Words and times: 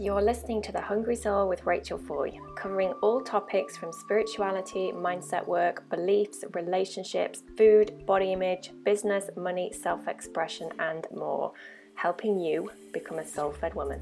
You're 0.00 0.22
listening 0.22 0.62
to 0.62 0.70
The 0.70 0.80
Hungry 0.80 1.16
Soul 1.16 1.48
with 1.48 1.66
Rachel 1.66 1.98
Foy, 1.98 2.30
covering 2.54 2.92
all 3.02 3.20
topics 3.20 3.76
from 3.76 3.92
spirituality, 3.92 4.92
mindset 4.94 5.44
work, 5.44 5.90
beliefs, 5.90 6.44
relationships, 6.54 7.42
food, 7.56 8.06
body 8.06 8.32
image, 8.32 8.70
business, 8.84 9.28
money, 9.36 9.72
self 9.72 10.06
expression, 10.06 10.70
and 10.78 11.04
more, 11.12 11.52
helping 11.96 12.38
you 12.38 12.70
become 12.92 13.18
a 13.18 13.26
soul 13.26 13.50
fed 13.50 13.74
woman. 13.74 14.00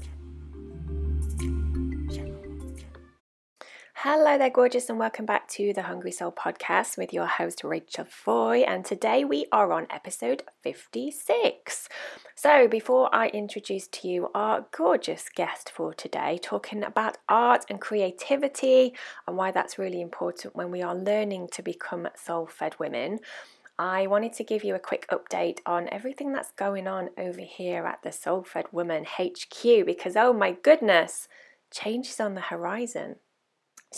Hello 4.09 4.37
there, 4.37 4.49
gorgeous, 4.49 4.89
and 4.89 4.97
welcome 4.97 5.25
back 5.25 5.49
to 5.49 5.73
the 5.73 5.81
Hungry 5.81 6.13
Soul 6.13 6.31
podcast 6.31 6.97
with 6.97 7.11
your 7.11 7.25
host, 7.25 7.61
Rachel 7.65 8.05
Foy. 8.05 8.59
And 8.59 8.85
today 8.85 9.25
we 9.25 9.47
are 9.51 9.73
on 9.73 9.85
episode 9.89 10.43
56. 10.63 11.89
So, 12.33 12.69
before 12.69 13.13
I 13.13 13.27
introduce 13.27 13.85
to 13.89 14.07
you 14.07 14.29
our 14.33 14.65
gorgeous 14.71 15.25
guest 15.27 15.69
for 15.69 15.93
today, 15.93 16.39
talking 16.41 16.85
about 16.85 17.17
art 17.27 17.65
and 17.69 17.81
creativity 17.81 18.93
and 19.27 19.35
why 19.35 19.51
that's 19.51 19.77
really 19.77 19.99
important 19.99 20.55
when 20.55 20.71
we 20.71 20.81
are 20.81 20.95
learning 20.95 21.49
to 21.51 21.61
become 21.61 22.07
soul 22.15 22.47
fed 22.47 22.79
women. 22.79 23.19
I 23.77 24.07
wanted 24.07 24.31
to 24.35 24.45
give 24.45 24.63
you 24.63 24.73
a 24.73 24.79
quick 24.79 25.05
update 25.11 25.59
on 25.65 25.89
everything 25.89 26.31
that's 26.31 26.51
going 26.51 26.87
on 26.87 27.09
over 27.17 27.41
here 27.41 27.85
at 27.85 28.03
the 28.03 28.13
Soul 28.13 28.43
Fed 28.43 28.67
Woman 28.71 29.03
HQ 29.03 29.85
because, 29.85 30.15
oh 30.15 30.31
my 30.31 30.53
goodness, 30.53 31.27
change 31.71 32.07
is 32.07 32.21
on 32.21 32.35
the 32.35 32.41
horizon. 32.41 33.17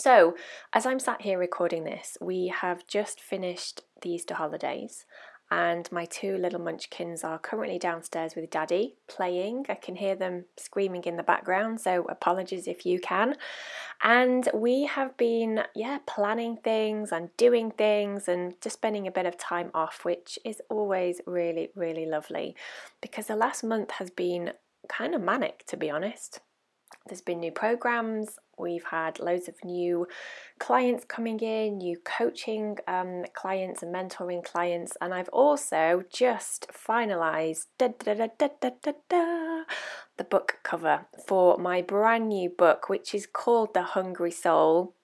So, 0.00 0.34
as 0.72 0.86
I'm 0.86 0.98
sat 0.98 1.20
here 1.20 1.38
recording 1.38 1.84
this, 1.84 2.16
we 2.22 2.48
have 2.48 2.86
just 2.86 3.20
finished 3.20 3.82
the 4.00 4.08
Easter 4.08 4.32
holidays, 4.32 5.04
and 5.50 5.92
my 5.92 6.06
two 6.06 6.38
little 6.38 6.58
munchkins 6.58 7.22
are 7.22 7.38
currently 7.38 7.78
downstairs 7.78 8.34
with 8.34 8.48
daddy 8.48 8.94
playing. 9.08 9.66
I 9.68 9.74
can 9.74 9.96
hear 9.96 10.16
them 10.16 10.46
screaming 10.56 11.04
in 11.04 11.18
the 11.18 11.22
background, 11.22 11.82
so 11.82 12.06
apologies 12.08 12.66
if 12.66 12.86
you 12.86 12.98
can. 12.98 13.36
And 14.02 14.48
we 14.54 14.86
have 14.86 15.18
been, 15.18 15.64
yeah, 15.74 15.98
planning 16.06 16.56
things 16.64 17.12
and 17.12 17.28
doing 17.36 17.70
things 17.70 18.26
and 18.26 18.54
just 18.62 18.76
spending 18.76 19.06
a 19.06 19.12
bit 19.12 19.26
of 19.26 19.36
time 19.36 19.70
off, 19.74 20.06
which 20.06 20.38
is 20.46 20.62
always 20.70 21.20
really, 21.26 21.72
really 21.74 22.06
lovely 22.06 22.56
because 23.02 23.26
the 23.26 23.36
last 23.36 23.62
month 23.62 23.90
has 23.90 24.08
been 24.08 24.52
kind 24.88 25.14
of 25.14 25.20
manic, 25.20 25.66
to 25.66 25.76
be 25.76 25.90
honest. 25.90 26.40
There's 27.06 27.20
been 27.20 27.40
new 27.40 27.52
programs, 27.52 28.38
We've 28.60 28.84
had 28.84 29.18
loads 29.18 29.48
of 29.48 29.64
new 29.64 30.06
clients 30.58 31.06
coming 31.06 31.40
in, 31.40 31.78
new 31.78 31.96
coaching 32.04 32.76
um, 32.86 33.24
clients 33.32 33.82
and 33.82 33.94
mentoring 33.94 34.44
clients, 34.44 34.98
and 35.00 35.14
I've 35.14 35.30
also 35.30 36.04
just 36.12 36.66
finalised 36.68 37.68
the 37.78 37.94
book 40.24 40.58
cover 40.62 41.06
for 41.26 41.56
my 41.56 41.80
brand 41.80 42.28
new 42.28 42.50
book, 42.50 42.90
which 42.90 43.14
is 43.14 43.26
called 43.26 43.72
The 43.72 43.82
Hungry 43.82 44.30
Soul 44.30 44.94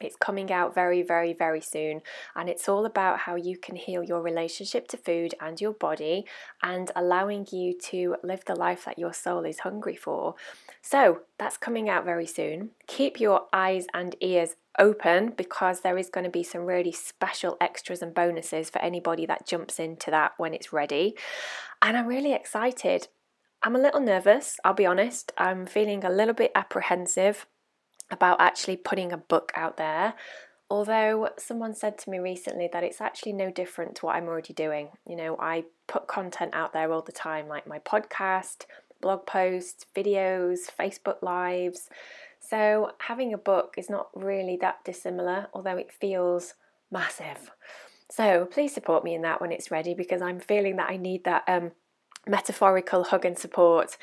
it's 0.00 0.16
coming 0.16 0.52
out 0.52 0.74
very, 0.74 1.02
very, 1.02 1.32
very 1.32 1.60
soon, 1.60 2.02
and 2.34 2.48
it's 2.48 2.68
all 2.68 2.84
about 2.84 3.20
how 3.20 3.36
you 3.36 3.56
can 3.56 3.76
heal 3.76 4.02
your 4.02 4.22
relationship 4.22 4.88
to 4.88 4.96
food 4.96 5.34
and 5.40 5.60
your 5.60 5.72
body 5.72 6.24
and 6.62 6.90
allowing 6.96 7.46
you 7.52 7.78
to 7.90 8.16
live 8.22 8.44
the 8.44 8.54
life 8.54 8.84
that 8.84 8.98
your 8.98 9.12
soul 9.12 9.44
is 9.44 9.60
hungry 9.60 9.96
for. 9.96 10.34
So, 10.80 11.22
that's 11.38 11.56
coming 11.56 11.88
out 11.88 12.04
very 12.04 12.26
soon. 12.26 12.70
Keep 12.86 13.20
your 13.20 13.46
eyes 13.52 13.86
and 13.94 14.16
ears 14.20 14.56
open 14.78 15.32
because 15.36 15.80
there 15.80 15.98
is 15.98 16.08
going 16.08 16.24
to 16.24 16.30
be 16.30 16.42
some 16.42 16.62
really 16.62 16.92
special 16.92 17.56
extras 17.60 18.02
and 18.02 18.14
bonuses 18.14 18.70
for 18.70 18.80
anybody 18.80 19.26
that 19.26 19.46
jumps 19.46 19.78
into 19.78 20.10
that 20.10 20.32
when 20.38 20.54
it's 20.54 20.72
ready. 20.72 21.14
And 21.80 21.96
I'm 21.96 22.06
really 22.06 22.32
excited. 22.32 23.08
I'm 23.62 23.76
a 23.76 23.80
little 23.80 24.00
nervous, 24.00 24.58
I'll 24.64 24.74
be 24.74 24.86
honest. 24.86 25.32
I'm 25.38 25.66
feeling 25.66 26.04
a 26.04 26.10
little 26.10 26.34
bit 26.34 26.50
apprehensive 26.54 27.46
about 28.10 28.40
actually 28.40 28.76
putting 28.76 29.12
a 29.12 29.16
book 29.16 29.52
out 29.54 29.76
there. 29.76 30.14
Although 30.70 31.28
someone 31.38 31.74
said 31.74 31.98
to 31.98 32.10
me 32.10 32.18
recently 32.18 32.68
that 32.72 32.82
it's 32.82 33.00
actually 33.00 33.34
no 33.34 33.50
different 33.50 33.96
to 33.96 34.06
what 34.06 34.16
I'm 34.16 34.26
already 34.26 34.54
doing. 34.54 34.88
You 35.06 35.16
know, 35.16 35.36
I 35.38 35.64
put 35.86 36.06
content 36.06 36.54
out 36.54 36.72
there 36.72 36.92
all 36.92 37.02
the 37.02 37.12
time, 37.12 37.46
like 37.46 37.66
my 37.66 37.78
podcast, 37.78 38.64
blog 39.02 39.26
posts, 39.26 39.84
videos, 39.94 40.60
Facebook 40.78 41.22
Lives. 41.22 41.90
So 42.40 42.92
having 42.98 43.34
a 43.34 43.38
book 43.38 43.74
is 43.76 43.90
not 43.90 44.08
really 44.14 44.56
that 44.62 44.84
dissimilar, 44.84 45.48
although 45.52 45.76
it 45.76 45.92
feels 45.92 46.54
massive. 46.90 47.50
So 48.10 48.46
please 48.46 48.74
support 48.74 49.04
me 49.04 49.14
in 49.14 49.22
that 49.22 49.40
when 49.40 49.52
it's 49.52 49.70
ready 49.70 49.94
because 49.94 50.22
I'm 50.22 50.40
feeling 50.40 50.76
that 50.76 50.90
I 50.90 50.96
need 50.96 51.24
that 51.24 51.44
um, 51.46 51.72
metaphorical 52.26 53.04
hug 53.04 53.24
and 53.24 53.38
support 53.38 53.96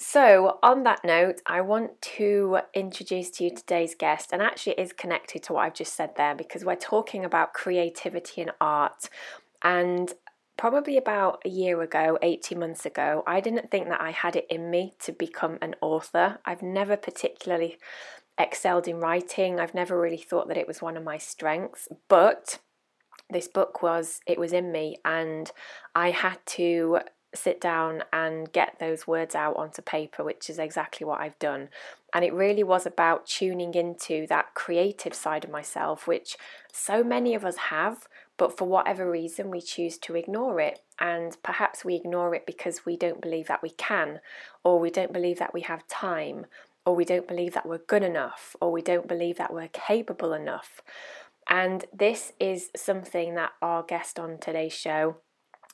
so, 0.00 0.58
on 0.62 0.84
that 0.84 1.04
note, 1.04 1.42
I 1.44 1.60
want 1.60 2.00
to 2.02 2.60
introduce 2.72 3.30
to 3.32 3.44
you 3.44 3.50
today's 3.50 3.96
guest, 3.96 4.32
and 4.32 4.40
actually 4.40 4.74
it 4.74 4.78
is 4.78 4.92
connected 4.92 5.42
to 5.44 5.52
what 5.52 5.64
I've 5.64 5.74
just 5.74 5.94
said 5.94 6.10
there 6.16 6.36
because 6.36 6.64
we're 6.64 6.76
talking 6.76 7.24
about 7.24 7.52
creativity 7.52 8.42
and 8.42 8.52
art. 8.60 9.10
And 9.62 10.12
probably 10.56 10.96
about 10.96 11.42
a 11.44 11.48
year 11.48 11.82
ago, 11.82 12.16
18 12.22 12.60
months 12.60 12.86
ago, 12.86 13.24
I 13.26 13.40
didn't 13.40 13.72
think 13.72 13.88
that 13.88 14.00
I 14.00 14.12
had 14.12 14.36
it 14.36 14.46
in 14.48 14.70
me 14.70 14.94
to 15.00 15.10
become 15.10 15.58
an 15.60 15.74
author. 15.80 16.38
I've 16.44 16.62
never 16.62 16.96
particularly 16.96 17.78
excelled 18.38 18.86
in 18.86 18.98
writing, 18.98 19.58
I've 19.58 19.74
never 19.74 20.00
really 20.00 20.16
thought 20.16 20.46
that 20.46 20.56
it 20.56 20.68
was 20.68 20.80
one 20.80 20.96
of 20.96 21.02
my 21.02 21.18
strengths, 21.18 21.88
but 22.08 22.60
this 23.30 23.48
book 23.48 23.82
was 23.82 24.20
it 24.26 24.38
was 24.38 24.52
in 24.52 24.70
me 24.70 24.96
and 25.04 25.50
I 25.94 26.10
had 26.12 26.38
to 26.46 27.00
sit 27.34 27.60
down 27.60 28.02
and 28.12 28.52
get 28.52 28.78
those 28.78 29.06
words 29.06 29.34
out 29.34 29.56
onto 29.56 29.82
paper, 29.82 30.24
which 30.24 30.48
is 30.48 30.58
exactly 30.58 31.04
what 31.04 31.20
I've 31.20 31.38
done. 31.38 31.68
And 32.14 32.24
it 32.24 32.32
really 32.32 32.62
was 32.62 32.86
about 32.86 33.26
tuning 33.26 33.74
into 33.74 34.26
that 34.28 34.54
creative 34.54 35.14
side 35.14 35.44
of 35.44 35.50
myself, 35.50 36.06
which 36.06 36.36
so 36.72 37.04
many 37.04 37.34
of 37.34 37.44
us 37.44 37.56
have, 37.56 38.08
but 38.38 38.56
for 38.56 38.66
whatever 38.66 39.10
reason, 39.10 39.50
we 39.50 39.60
choose 39.60 39.98
to 39.98 40.14
ignore 40.14 40.60
it. 40.60 40.80
And 40.98 41.36
perhaps 41.42 41.84
we 41.84 41.94
ignore 41.94 42.34
it 42.34 42.46
because 42.46 42.86
we 42.86 42.96
don't 42.96 43.20
believe 43.20 43.46
that 43.48 43.62
we 43.62 43.70
can, 43.70 44.20
or 44.64 44.80
we 44.80 44.90
don't 44.90 45.12
believe 45.12 45.38
that 45.38 45.52
we 45.52 45.60
have 45.62 45.86
time, 45.86 46.46
or 46.86 46.94
we 46.94 47.04
don't 47.04 47.28
believe 47.28 47.52
that 47.54 47.66
we're 47.66 47.78
good 47.78 48.02
enough, 48.02 48.56
or 48.60 48.72
we 48.72 48.80
don't 48.80 49.06
believe 49.06 49.36
that 49.36 49.52
we're 49.52 49.68
capable 49.68 50.32
enough. 50.32 50.80
And 51.50 51.84
this 51.92 52.32
is 52.40 52.70
something 52.74 53.34
that 53.34 53.52
our 53.60 53.82
guest 53.82 54.18
on 54.18 54.38
today's 54.38 54.72
show 54.72 55.16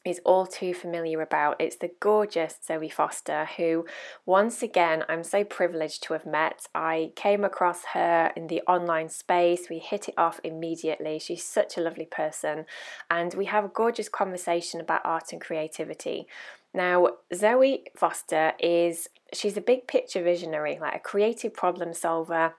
is 0.04 0.20
all 0.24 0.46
too 0.46 0.74
familiar 0.74 1.22
about. 1.22 1.56
It's 1.58 1.76
the 1.76 1.90
gorgeous 1.98 2.56
Zoe 2.64 2.90
Foster, 2.90 3.48
who, 3.56 3.86
once 4.26 4.62
again, 4.62 5.02
I'm 5.08 5.24
so 5.24 5.44
privileged 5.44 6.02
to 6.04 6.12
have 6.12 6.26
met. 6.26 6.68
I 6.74 7.12
came 7.16 7.42
across 7.44 7.84
her 7.94 8.30
in 8.36 8.48
the 8.48 8.60
online 8.68 9.08
space. 9.08 9.68
We 9.70 9.78
hit 9.78 10.08
it 10.08 10.14
off 10.18 10.40
immediately. 10.44 11.18
She's 11.18 11.44
such 11.44 11.78
a 11.78 11.80
lovely 11.80 12.04
person, 12.04 12.66
and 13.10 13.32
we 13.34 13.46
have 13.46 13.64
a 13.64 13.68
gorgeous 13.68 14.10
conversation 14.10 14.80
about 14.80 15.00
art 15.04 15.32
and 15.32 15.40
creativity. 15.40 16.26
Now, 16.74 17.08
Zoe 17.32 17.84
Foster 17.96 18.52
is 18.58 19.08
she's 19.32 19.56
a 19.56 19.62
big 19.62 19.86
picture 19.86 20.22
visionary, 20.22 20.78
like 20.80 20.96
a 20.96 21.00
creative 21.00 21.54
problem 21.54 21.94
solver, 21.94 22.56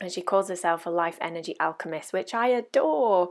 and 0.00 0.10
she 0.10 0.22
calls 0.22 0.48
herself 0.48 0.86
a 0.86 0.90
life 0.90 1.18
energy 1.20 1.54
alchemist, 1.60 2.14
which 2.14 2.32
I 2.32 2.48
adore. 2.48 3.28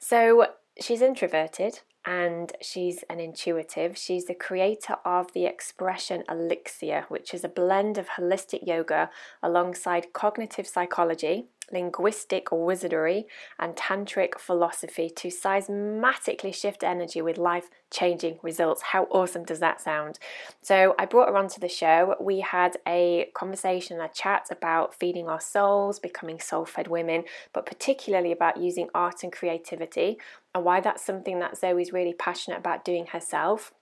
So, 0.00 0.48
she's 0.80 1.02
introverted 1.02 1.80
and 2.04 2.52
she's 2.60 3.04
an 3.10 3.20
intuitive. 3.20 3.96
She's 3.96 4.26
the 4.26 4.34
creator 4.34 4.96
of 5.04 5.32
the 5.32 5.46
expression 5.46 6.24
Elixir, 6.28 7.04
which 7.08 7.34
is 7.34 7.44
a 7.44 7.48
blend 7.48 7.98
of 7.98 8.08
holistic 8.10 8.66
yoga 8.66 9.10
alongside 9.42 10.12
cognitive 10.12 10.66
psychology 10.66 11.48
linguistic 11.72 12.48
wizardry, 12.50 13.26
and 13.58 13.76
tantric 13.76 14.38
philosophy 14.38 15.10
to 15.10 15.28
seismatically 15.28 16.54
shift 16.54 16.82
energy 16.82 17.20
with 17.20 17.38
life 17.38 17.68
changing 17.90 18.38
results. 18.42 18.82
How 18.82 19.04
awesome 19.04 19.44
does 19.44 19.60
that 19.60 19.80
sound? 19.80 20.18
So, 20.62 20.94
I 20.98 21.06
brought 21.06 21.28
her 21.28 21.36
onto 21.36 21.60
the 21.60 21.68
show. 21.68 22.16
We 22.20 22.40
had 22.40 22.76
a 22.86 23.30
conversation, 23.34 24.00
a 24.00 24.08
chat 24.08 24.48
about 24.50 24.94
feeding 24.94 25.28
our 25.28 25.40
souls, 25.40 25.98
becoming 25.98 26.40
soul 26.40 26.64
fed 26.64 26.88
women, 26.88 27.24
but 27.52 27.66
particularly 27.66 28.32
about 28.32 28.58
using 28.58 28.88
art 28.94 29.22
and 29.22 29.32
creativity 29.32 30.18
and 30.58 30.64
why 30.64 30.80
that's 30.80 31.04
something 31.04 31.38
that 31.38 31.56
Zoe's 31.56 31.92
really 31.92 32.12
passionate 32.12 32.58
about 32.58 32.84
doing 32.84 33.06
herself 33.06 33.72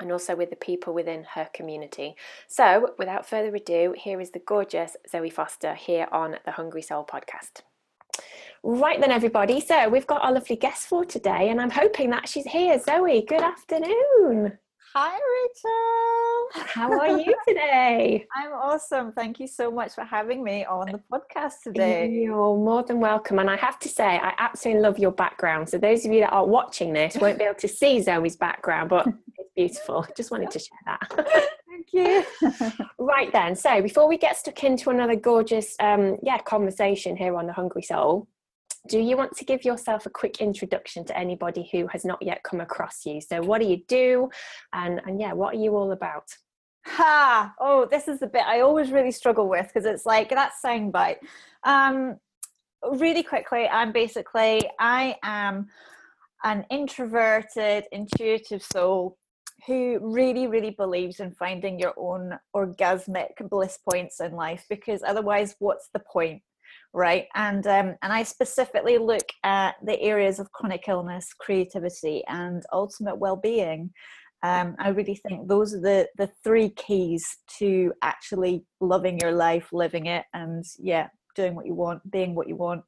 and 0.00 0.10
also 0.10 0.34
with 0.34 0.50
the 0.50 0.56
people 0.56 0.92
within 0.92 1.24
her 1.34 1.48
community. 1.54 2.16
So, 2.48 2.90
without 2.98 3.28
further 3.28 3.54
ado, 3.54 3.94
here 3.96 4.20
is 4.20 4.32
the 4.32 4.40
gorgeous 4.40 4.96
Zoe 5.08 5.30
Foster 5.30 5.74
here 5.74 6.08
on 6.10 6.36
the 6.44 6.50
Hungry 6.50 6.82
Soul 6.82 7.06
podcast. 7.06 7.62
Right 8.64 9.00
then, 9.00 9.12
everybody. 9.12 9.60
So, 9.60 9.88
we've 9.88 10.06
got 10.06 10.22
our 10.22 10.32
lovely 10.32 10.56
guest 10.56 10.88
for 10.88 11.04
today, 11.04 11.48
and 11.48 11.60
I'm 11.60 11.70
hoping 11.70 12.10
that 12.10 12.28
she's 12.28 12.44
here. 12.44 12.78
Zoe, 12.80 13.24
good 13.26 13.42
afternoon. 13.42 14.58
Hi, 14.98 15.12
Rachel. 15.12 16.64
How 16.68 16.98
are 16.98 17.18
you 17.18 17.34
today? 17.46 18.26
I'm 18.34 18.52
awesome. 18.52 19.12
Thank 19.12 19.38
you 19.38 19.46
so 19.46 19.70
much 19.70 19.92
for 19.92 20.04
having 20.04 20.42
me 20.42 20.64
on 20.64 20.90
the 20.90 21.02
podcast 21.12 21.60
today. 21.62 22.08
You're 22.08 22.56
more 22.56 22.82
than 22.82 22.98
welcome. 22.98 23.38
And 23.38 23.50
I 23.50 23.56
have 23.56 23.78
to 23.80 23.90
say, 23.90 24.06
I 24.06 24.32
absolutely 24.38 24.82
love 24.82 24.98
your 24.98 25.10
background. 25.10 25.68
So, 25.68 25.76
those 25.76 26.06
of 26.06 26.12
you 26.12 26.20
that 26.20 26.32
are 26.32 26.46
watching 26.46 26.94
this 26.94 27.14
won't 27.18 27.36
be 27.36 27.44
able 27.44 27.56
to 27.56 27.68
see 27.68 28.00
Zoe's 28.00 28.36
background, 28.36 28.88
but 28.88 29.06
it's 29.36 29.50
beautiful. 29.54 30.06
Just 30.16 30.30
wanted 30.30 30.50
to 30.52 30.58
share 30.60 30.78
that. 30.86 31.46
Thank 31.68 31.92
you. 31.92 32.24
right 32.98 33.30
then, 33.34 33.54
so 33.54 33.82
before 33.82 34.08
we 34.08 34.16
get 34.16 34.38
stuck 34.38 34.64
into 34.64 34.88
another 34.88 35.14
gorgeous, 35.14 35.76
um, 35.78 36.16
yeah, 36.22 36.38
conversation 36.38 37.18
here 37.18 37.36
on 37.36 37.46
the 37.46 37.52
Hungry 37.52 37.82
Soul, 37.82 38.28
do 38.88 38.98
you 38.98 39.16
want 39.16 39.36
to 39.36 39.44
give 39.44 39.64
yourself 39.64 40.06
a 40.06 40.10
quick 40.10 40.40
introduction 40.40 41.04
to 41.06 41.18
anybody 41.18 41.68
who 41.72 41.86
has 41.88 42.04
not 42.04 42.22
yet 42.22 42.42
come 42.42 42.60
across 42.60 43.04
you? 43.06 43.20
So, 43.20 43.42
what 43.42 43.60
do 43.60 43.66
you 43.66 43.82
do, 43.88 44.30
and 44.72 45.00
and 45.06 45.20
yeah, 45.20 45.32
what 45.32 45.54
are 45.54 45.58
you 45.58 45.76
all 45.76 45.92
about? 45.92 46.28
Ha! 46.86 47.52
Oh, 47.58 47.86
this 47.90 48.06
is 48.06 48.20
the 48.20 48.28
bit 48.28 48.44
I 48.46 48.60
always 48.60 48.92
really 48.92 49.10
struggle 49.10 49.48
with 49.48 49.66
because 49.66 49.84
it's 49.84 50.06
like 50.06 50.30
that 50.30 50.52
soundbite. 50.64 51.16
Um, 51.64 52.16
really 52.92 53.22
quickly, 53.22 53.66
I'm 53.66 53.92
basically 53.92 54.70
I 54.78 55.16
am 55.22 55.68
an 56.44 56.64
introverted, 56.70 57.84
intuitive 57.92 58.62
soul 58.62 59.18
who 59.66 59.98
really, 60.00 60.46
really 60.46 60.70
believes 60.70 61.18
in 61.18 61.32
finding 61.32 61.78
your 61.78 61.94
own 61.96 62.38
orgasmic 62.54 63.32
bliss 63.50 63.78
points 63.90 64.20
in 64.20 64.32
life 64.32 64.64
because 64.68 65.02
otherwise, 65.04 65.56
what's 65.58 65.88
the 65.92 65.98
point? 65.98 66.42
Right. 66.96 67.26
And 67.34 67.66
um, 67.66 67.94
and 68.00 68.10
I 68.10 68.22
specifically 68.22 68.96
look 68.96 69.28
at 69.44 69.74
the 69.84 70.00
areas 70.00 70.38
of 70.38 70.50
chronic 70.52 70.88
illness, 70.88 71.28
creativity, 71.38 72.24
and 72.26 72.62
ultimate 72.72 73.18
well-being. 73.18 73.90
Um, 74.42 74.76
I 74.78 74.88
really 74.88 75.16
think 75.16 75.46
those 75.46 75.74
are 75.74 75.80
the 75.80 76.08
the 76.16 76.30
three 76.42 76.70
keys 76.70 77.36
to 77.58 77.92
actually 78.00 78.64
loving 78.80 79.20
your 79.20 79.32
life, 79.32 79.68
living 79.74 80.06
it, 80.06 80.24
and 80.32 80.64
yeah, 80.78 81.08
doing 81.34 81.54
what 81.54 81.66
you 81.66 81.74
want, 81.74 82.10
being 82.10 82.34
what 82.34 82.48
you 82.48 82.56
want. 82.56 82.82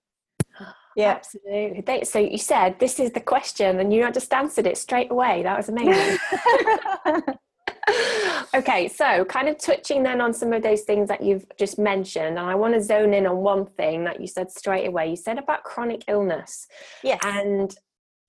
Yeah, 0.97 1.21
absolutely. 1.21 2.05
So 2.05 2.19
you 2.19 2.39
said 2.39 2.81
this 2.81 2.99
is 2.99 3.13
the 3.13 3.21
question, 3.21 3.79
and 3.79 3.93
you 3.93 4.11
just 4.11 4.33
answered 4.33 4.67
it 4.67 4.77
straight 4.79 5.13
away. 5.13 5.45
That 5.45 5.57
was 5.57 5.69
amazing. 5.69 6.19
okay, 8.55 8.89
so 8.89 9.25
kind 9.25 9.49
of 9.49 9.59
touching 9.59 10.03
then 10.03 10.21
on 10.21 10.33
some 10.33 10.53
of 10.53 10.63
those 10.63 10.83
things 10.83 11.09
that 11.09 11.23
you've 11.23 11.47
just 11.59 11.79
mentioned, 11.79 12.39
and 12.39 12.51
I 12.51 12.55
want 12.55 12.75
to 12.75 12.83
zone 12.83 13.15
in 13.15 13.27
on 13.27 13.39
one 13.39 13.67
thing 13.67 14.05
that 14.05 14.21
you 14.21 14.27
said 14.27 14.51
straight 14.51 14.87
away. 14.87 15.11
You 15.11 15.17
said 15.17 15.39
about 15.39 15.65
chronic 15.65 16.05
illness. 16.09 16.67
Yes. 17.03 17.21
And 17.25 17.75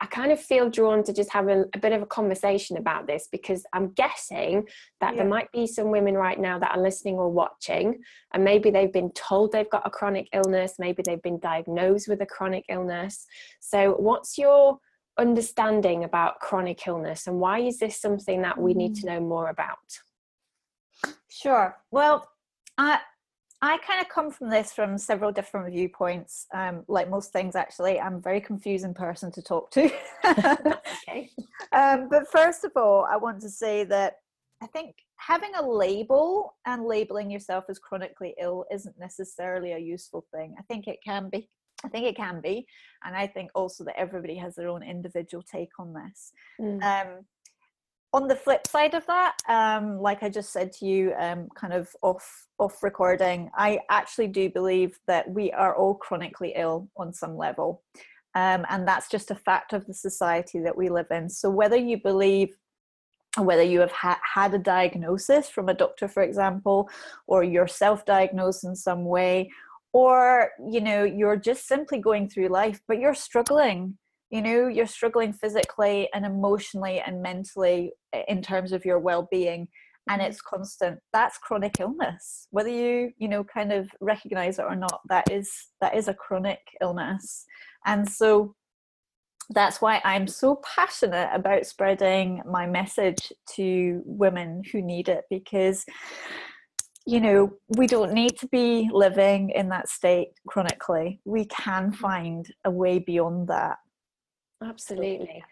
I 0.01 0.05
kind 0.05 0.31
of 0.31 0.39
feel 0.39 0.69
drawn 0.69 1.03
to 1.03 1.13
just 1.13 1.31
have 1.33 1.49
a, 1.49 1.65
a, 1.73 1.77
bit 1.77 1.91
of 1.91 2.01
a 2.01 2.05
conversation 2.05 2.77
about 2.77 3.05
this 3.05 3.27
because 3.29 3.65
I'm 3.73 3.89
guessing 3.91 4.65
that 5.01 5.13
yeah. 5.13 5.21
there 5.21 5.29
might 5.29 5.51
be 5.51 5.67
some 5.67 5.91
women 5.91 6.13
right 6.15 6.39
now 6.39 6.57
that 6.57 6.71
are 6.71 6.81
listening 6.81 7.15
or 7.15 7.29
watching, 7.29 7.99
and 8.33 8.43
maybe 8.43 8.71
they've 8.71 8.93
been 8.93 9.11
told 9.11 9.51
they've 9.51 9.69
got 9.69 9.85
a 9.85 9.89
chronic 9.89 10.29
illness, 10.33 10.75
maybe 10.79 11.03
they've 11.05 11.21
been 11.21 11.39
diagnosed 11.39 12.07
with 12.07 12.21
a 12.21 12.25
chronic 12.25 12.63
illness. 12.69 13.25
So, 13.59 13.91
what's 13.93 14.37
your 14.37 14.79
understanding 15.17 16.05
about 16.05 16.39
chronic 16.39 16.87
illness, 16.87 17.27
and 17.27 17.39
why 17.39 17.59
is 17.59 17.79
this 17.79 17.99
something 17.99 18.41
that 18.43 18.57
we 18.57 18.73
need 18.73 18.95
to 18.95 19.01
mm. 19.01 19.07
know 19.07 19.19
more 19.19 19.49
about? 19.49 19.77
Sure. 21.29 21.77
Well, 21.91 22.27
I 22.77 22.99
I 23.61 23.77
kind 23.79 24.01
of 24.01 24.07
come 24.07 24.31
from 24.31 24.49
this 24.49 24.71
from 24.71 24.97
several 24.97 25.31
different 25.31 25.71
viewpoints. 25.73 26.47
Um, 26.53 26.83
like 26.87 27.09
most 27.09 27.33
things, 27.33 27.55
actually, 27.55 27.99
I'm 27.99 28.15
a 28.15 28.19
very 28.19 28.39
confusing 28.39 28.93
person 28.93 29.31
to 29.33 29.41
talk 29.41 29.69
to. 29.71 29.91
okay. 30.25 31.29
Um, 31.73 32.07
but 32.09 32.27
first 32.31 32.63
of 32.63 32.71
all, 32.75 33.05
I 33.09 33.17
want 33.17 33.41
to 33.41 33.49
say 33.49 33.83
that 33.85 34.17
I 34.61 34.67
think 34.67 34.95
having 35.17 35.51
a 35.57 35.67
label 35.67 36.55
and 36.65 36.85
labeling 36.85 37.29
yourself 37.29 37.65
as 37.69 37.79
chronically 37.79 38.33
ill 38.39 38.65
isn't 38.71 38.97
necessarily 38.97 39.73
a 39.73 39.77
useful 39.77 40.25
thing. 40.33 40.55
I 40.57 40.61
think 40.63 40.87
it 40.87 40.99
can 41.03 41.29
be. 41.29 41.49
I 41.83 41.89
think 41.89 42.05
it 42.05 42.15
can 42.15 42.41
be. 42.41 42.65
And 43.05 43.15
I 43.15 43.27
think 43.27 43.51
also 43.55 43.83
that 43.85 43.99
everybody 43.99 44.35
has 44.35 44.55
their 44.55 44.67
own 44.67 44.83
individual 44.83 45.43
take 45.43 45.71
on 45.79 45.93
this. 45.93 46.31
Mm. 46.59 46.83
Um, 46.83 47.25
on 48.11 48.27
the 48.27 48.35
flip 48.35 48.65
side 48.65 48.95
of 48.95 49.05
that, 49.05 49.37
um, 49.47 49.99
like 49.99 50.23
I 50.23 50.29
just 50.29 50.51
said 50.51 50.71
to 50.73 50.85
you, 50.85 51.13
um, 51.19 51.47
kind 51.55 51.73
of 51.73 51.89
off 52.01 52.47
off 52.57 52.81
recording, 52.81 53.49
I 53.55 53.79
actually 53.89 54.27
do 54.27 54.49
believe 54.49 54.99
that 55.07 55.29
we 55.29 55.51
are 55.51 55.75
all 55.75 55.95
chronically 55.95 56.53
ill 56.55 56.89
on 56.97 57.13
some 57.13 57.37
level, 57.37 57.83
um, 58.35 58.65
and 58.69 58.87
that's 58.87 59.09
just 59.09 59.31
a 59.31 59.35
fact 59.35 59.73
of 59.73 59.85
the 59.85 59.93
society 59.93 60.59
that 60.59 60.75
we 60.75 60.89
live 60.89 61.07
in. 61.11 61.29
So 61.29 61.49
whether 61.49 61.77
you 61.77 62.01
believe 62.01 62.55
whether 63.37 63.63
you 63.63 63.79
have 63.79 63.91
ha- 63.91 64.19
had 64.23 64.53
a 64.55 64.57
diagnosis 64.57 65.49
from 65.49 65.69
a 65.69 65.73
doctor 65.73 66.07
for 66.07 66.23
example 66.23 66.89
or 67.27 67.43
you're 67.43 67.67
self-diagnosed 67.67 68.63
in 68.63 68.75
some 68.75 69.05
way 69.05 69.49
or 69.93 70.49
you 70.67 70.81
know 70.81 71.03
you're 71.03 71.35
just 71.35 71.67
simply 71.67 71.99
going 71.99 72.27
through 72.27 72.47
life 72.47 72.81
but 72.87 72.99
you're 72.99 73.13
struggling 73.13 73.95
you 74.29 74.41
know 74.41 74.67
you're 74.67 74.87
struggling 74.87 75.33
physically 75.33 76.09
and 76.13 76.25
emotionally 76.25 77.01
and 77.05 77.21
mentally 77.21 77.91
in 78.27 78.41
terms 78.41 78.71
of 78.71 78.85
your 78.85 78.99
well-being 78.99 79.67
and 80.09 80.21
mm-hmm. 80.21 80.29
it's 80.29 80.41
constant 80.41 80.99
that's 81.13 81.37
chronic 81.37 81.79
illness. 81.79 82.47
Whether 82.51 82.69
you 82.69 83.11
you 83.17 83.27
know 83.27 83.43
kind 83.43 83.71
of 83.71 83.89
recognize 84.01 84.59
it 84.59 84.65
or 84.67 84.75
not 84.75 85.01
that 85.09 85.31
is 85.31 85.51
that 85.81 85.95
is 85.95 86.07
a 86.07 86.13
chronic 86.13 86.59
illness. 86.81 87.45
And 87.85 88.09
so 88.09 88.55
that's 89.51 89.81
why 89.81 90.01
I'm 90.03 90.27
so 90.27 90.61
passionate 90.75 91.29
about 91.33 91.65
spreading 91.65 92.41
my 92.45 92.67
message 92.67 93.31
to 93.55 94.01
women 94.05 94.61
who 94.71 94.81
need 94.81 95.09
it 95.09 95.23
because 95.29 95.85
you 97.05 97.19
know 97.19 97.51
we 97.77 97.87
don't 97.87 98.13
need 98.13 98.37
to 98.39 98.47
be 98.47 98.89
living 98.91 99.51
in 99.51 99.69
that 99.69 99.89
state 99.89 100.29
chronically. 100.47 101.21
We 101.25 101.45
can 101.45 101.91
find 101.91 102.45
a 102.65 102.71
way 102.71 102.99
beyond 102.99 103.47
that 103.47 103.77
Absolutely. 104.61 105.43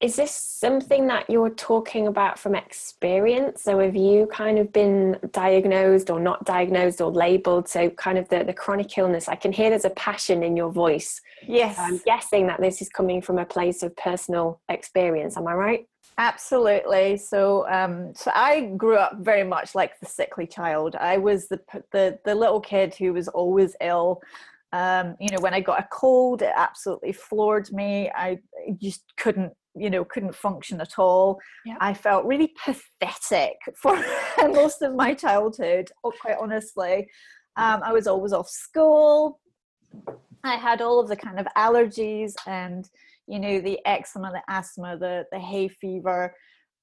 Is 0.00 0.16
this 0.16 0.32
something 0.32 1.06
that 1.06 1.30
you're 1.30 1.50
talking 1.50 2.08
about 2.08 2.38
from 2.38 2.54
experience? 2.54 3.62
So, 3.62 3.78
have 3.78 3.96
you 3.96 4.26
kind 4.26 4.58
of 4.58 4.72
been 4.72 5.18
diagnosed 5.32 6.10
or 6.10 6.20
not 6.20 6.44
diagnosed 6.44 7.00
or 7.00 7.10
labeled? 7.10 7.68
So, 7.68 7.88
kind 7.90 8.18
of 8.18 8.28
the, 8.28 8.44
the 8.44 8.52
chronic 8.52 8.98
illness, 8.98 9.28
I 9.28 9.36
can 9.36 9.52
hear 9.52 9.70
there's 9.70 9.86
a 9.86 9.90
passion 9.90 10.42
in 10.42 10.56
your 10.56 10.70
voice. 10.70 11.20
Yes. 11.46 11.76
I'm 11.78 11.98
guessing 12.04 12.46
that 12.48 12.60
this 12.60 12.82
is 12.82 12.88
coming 12.88 13.22
from 13.22 13.38
a 13.38 13.46
place 13.46 13.82
of 13.82 13.96
personal 13.96 14.60
experience. 14.68 15.36
Am 15.36 15.46
I 15.46 15.54
right? 15.54 15.86
Absolutely. 16.18 17.16
So, 17.16 17.66
um, 17.68 18.14
so 18.14 18.30
I 18.34 18.72
grew 18.76 18.96
up 18.96 19.18
very 19.20 19.42
much 19.42 19.74
like 19.74 19.98
the 20.00 20.06
sickly 20.06 20.46
child. 20.46 20.96
I 20.96 21.16
was 21.16 21.48
the 21.48 21.60
the 21.92 22.18
the 22.24 22.34
little 22.34 22.60
kid 22.60 22.94
who 22.94 23.12
was 23.12 23.28
always 23.28 23.74
ill. 23.80 24.20
Um, 24.74 25.14
you 25.20 25.28
know, 25.30 25.40
when 25.40 25.54
I 25.54 25.60
got 25.60 25.78
a 25.78 25.88
cold, 25.92 26.42
it 26.42 26.50
absolutely 26.56 27.12
floored 27.12 27.72
me. 27.72 28.10
I 28.12 28.40
just 28.82 29.04
couldn't, 29.16 29.52
you 29.76 29.88
know, 29.88 30.04
couldn't 30.04 30.34
function 30.34 30.80
at 30.80 30.98
all. 30.98 31.38
Yep. 31.64 31.76
I 31.80 31.94
felt 31.94 32.24
really 32.24 32.52
pathetic 32.64 33.54
for 33.80 33.96
most 34.40 34.82
of 34.82 34.96
my 34.96 35.14
childhood, 35.14 35.92
quite 36.20 36.38
honestly. 36.40 37.08
Um, 37.56 37.82
I 37.84 37.92
was 37.92 38.08
always 38.08 38.32
off 38.32 38.48
school. 38.48 39.38
I 40.42 40.56
had 40.56 40.82
all 40.82 40.98
of 40.98 41.06
the 41.06 41.16
kind 41.16 41.38
of 41.38 41.46
allergies 41.56 42.34
and, 42.48 42.90
you 43.28 43.38
know, 43.38 43.60
the 43.60 43.78
eczema, 43.86 44.32
the 44.32 44.42
asthma, 44.48 44.98
the, 44.98 45.24
the 45.30 45.38
hay 45.38 45.68
fever. 45.68 46.34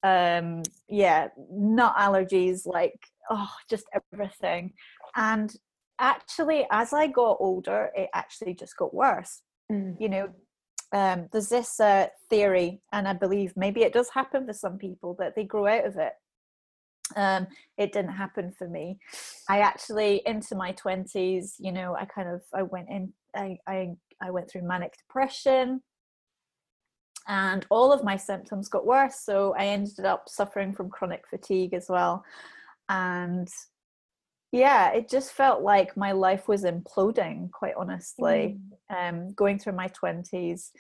Um, 0.01 0.63
yeah, 0.88 1.27
nut 1.51 1.93
allergies, 1.98 2.65
like, 2.65 2.98
oh, 3.29 3.51
just 3.69 3.83
everything. 4.13 4.71
And 5.17 5.53
actually, 6.01 6.67
as 6.72 6.91
I 6.91 7.08
got 7.08 7.38
older, 7.39 7.91
it 7.96 8.10
actually 8.13 8.55
just 8.55 8.75
got 8.75 8.93
worse. 8.93 9.41
Mm. 9.72 9.96
You 10.00 10.10
know, 10.10 10.29
um, 10.91 11.29
there's 11.31 11.48
this 11.48 11.79
uh, 11.79 12.08
theory, 12.29 12.81
and 12.91 13.08
I 13.08 13.13
believe 13.13 13.53
maybe 13.55 13.84
it 13.84 13.93
does 13.93 14.10
happen 14.10 14.46
for 14.46 14.53
some 14.53 14.77
people 14.77 15.15
that 15.20 15.36
they 15.36 15.46
grow 15.46 15.67
out 15.67 15.86
of 15.86 15.96
it. 15.98 16.13
Um, 17.15 17.48
it 17.77 17.93
didn't 17.93 18.12
happen 18.13 18.51
for 18.51 18.67
me. 18.67 18.98
I 19.48 19.60
actually, 19.60 20.22
into 20.25 20.55
my 20.55 20.72
twenties, 20.74 21.55
you 21.60 21.72
know, 21.72 21.96
I 21.96 22.05
kind 22.05 22.27
of 22.27 22.41
I 22.53 22.63
went 22.63 22.89
in, 22.89 23.13
I 23.36 23.58
I 23.67 23.91
I 24.22 24.31
went 24.31 24.50
through 24.50 24.67
manic 24.67 24.93
depression, 24.98 25.81
and 27.27 27.65
all 27.70 27.93
of 27.93 28.03
my 28.03 28.17
symptoms 28.17 28.70
got 28.70 28.86
worse. 28.86 29.20
So 29.20 29.53
I 29.58 29.67
ended 29.67 30.05
up 30.05 30.27
suffering 30.27 30.74
from 30.74 30.89
chronic 30.89 31.24
fatigue 31.29 31.74
as 31.74 31.88
well, 31.89 32.24
and 32.89 33.48
yeah 34.51 34.91
it 34.91 35.10
just 35.10 35.31
felt 35.31 35.62
like 35.62 35.96
my 35.96 36.12
life 36.12 36.48
was 36.48 36.63
imploding 36.63 37.50
quite 37.51 37.74
honestly 37.77 38.58
mm. 38.91 39.10
um, 39.10 39.34
going 39.34 39.58
through 39.58 39.74
my 39.74 39.88
20s 39.89 40.72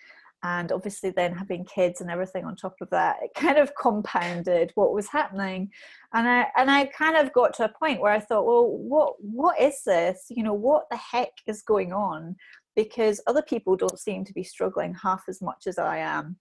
and 0.43 0.71
obviously 0.71 1.11
then 1.11 1.33
having 1.33 1.63
kids 1.65 2.01
and 2.01 2.09
everything 2.09 2.45
on 2.45 2.55
top 2.55 2.75
of 2.81 2.89
that 2.89 3.17
it 3.21 3.31
kind 3.35 3.57
of 3.57 3.75
compounded 3.75 4.71
what 4.75 4.93
was 4.93 5.07
happening. 5.07 5.69
And 6.13 6.27
i 6.27 6.47
and 6.57 6.69
i 6.71 6.85
kind 6.85 7.15
of 7.15 7.33
got 7.33 7.53
to 7.55 7.65
a 7.65 7.73
point 7.79 8.01
where 8.01 8.11
i 8.11 8.19
thought 8.19 8.45
well 8.45 8.67
what 8.67 9.13
what 9.19 9.59
is 9.59 9.83
this? 9.85 10.25
You 10.29 10.43
know 10.43 10.53
what 10.53 10.85
the 10.89 10.97
heck 10.97 11.31
is 11.47 11.61
going 11.61 11.93
on? 11.93 12.35
Because 12.75 13.21
other 13.27 13.41
people 13.41 13.75
don't 13.75 13.99
seem 13.99 14.25
to 14.25 14.33
be 14.33 14.43
struggling 14.43 14.95
half 14.95 15.23
as 15.27 15.41
much 15.41 15.67
as 15.67 15.77
i 15.77 15.97
am. 15.97 16.37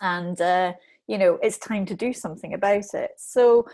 And 0.00 0.40
uh, 0.40 0.72
you 1.06 1.18
know 1.18 1.38
it's 1.42 1.58
time 1.58 1.86
to 1.86 1.94
do 1.94 2.12
something 2.12 2.54
about 2.54 2.94
it. 2.94 3.10
So 3.18 3.66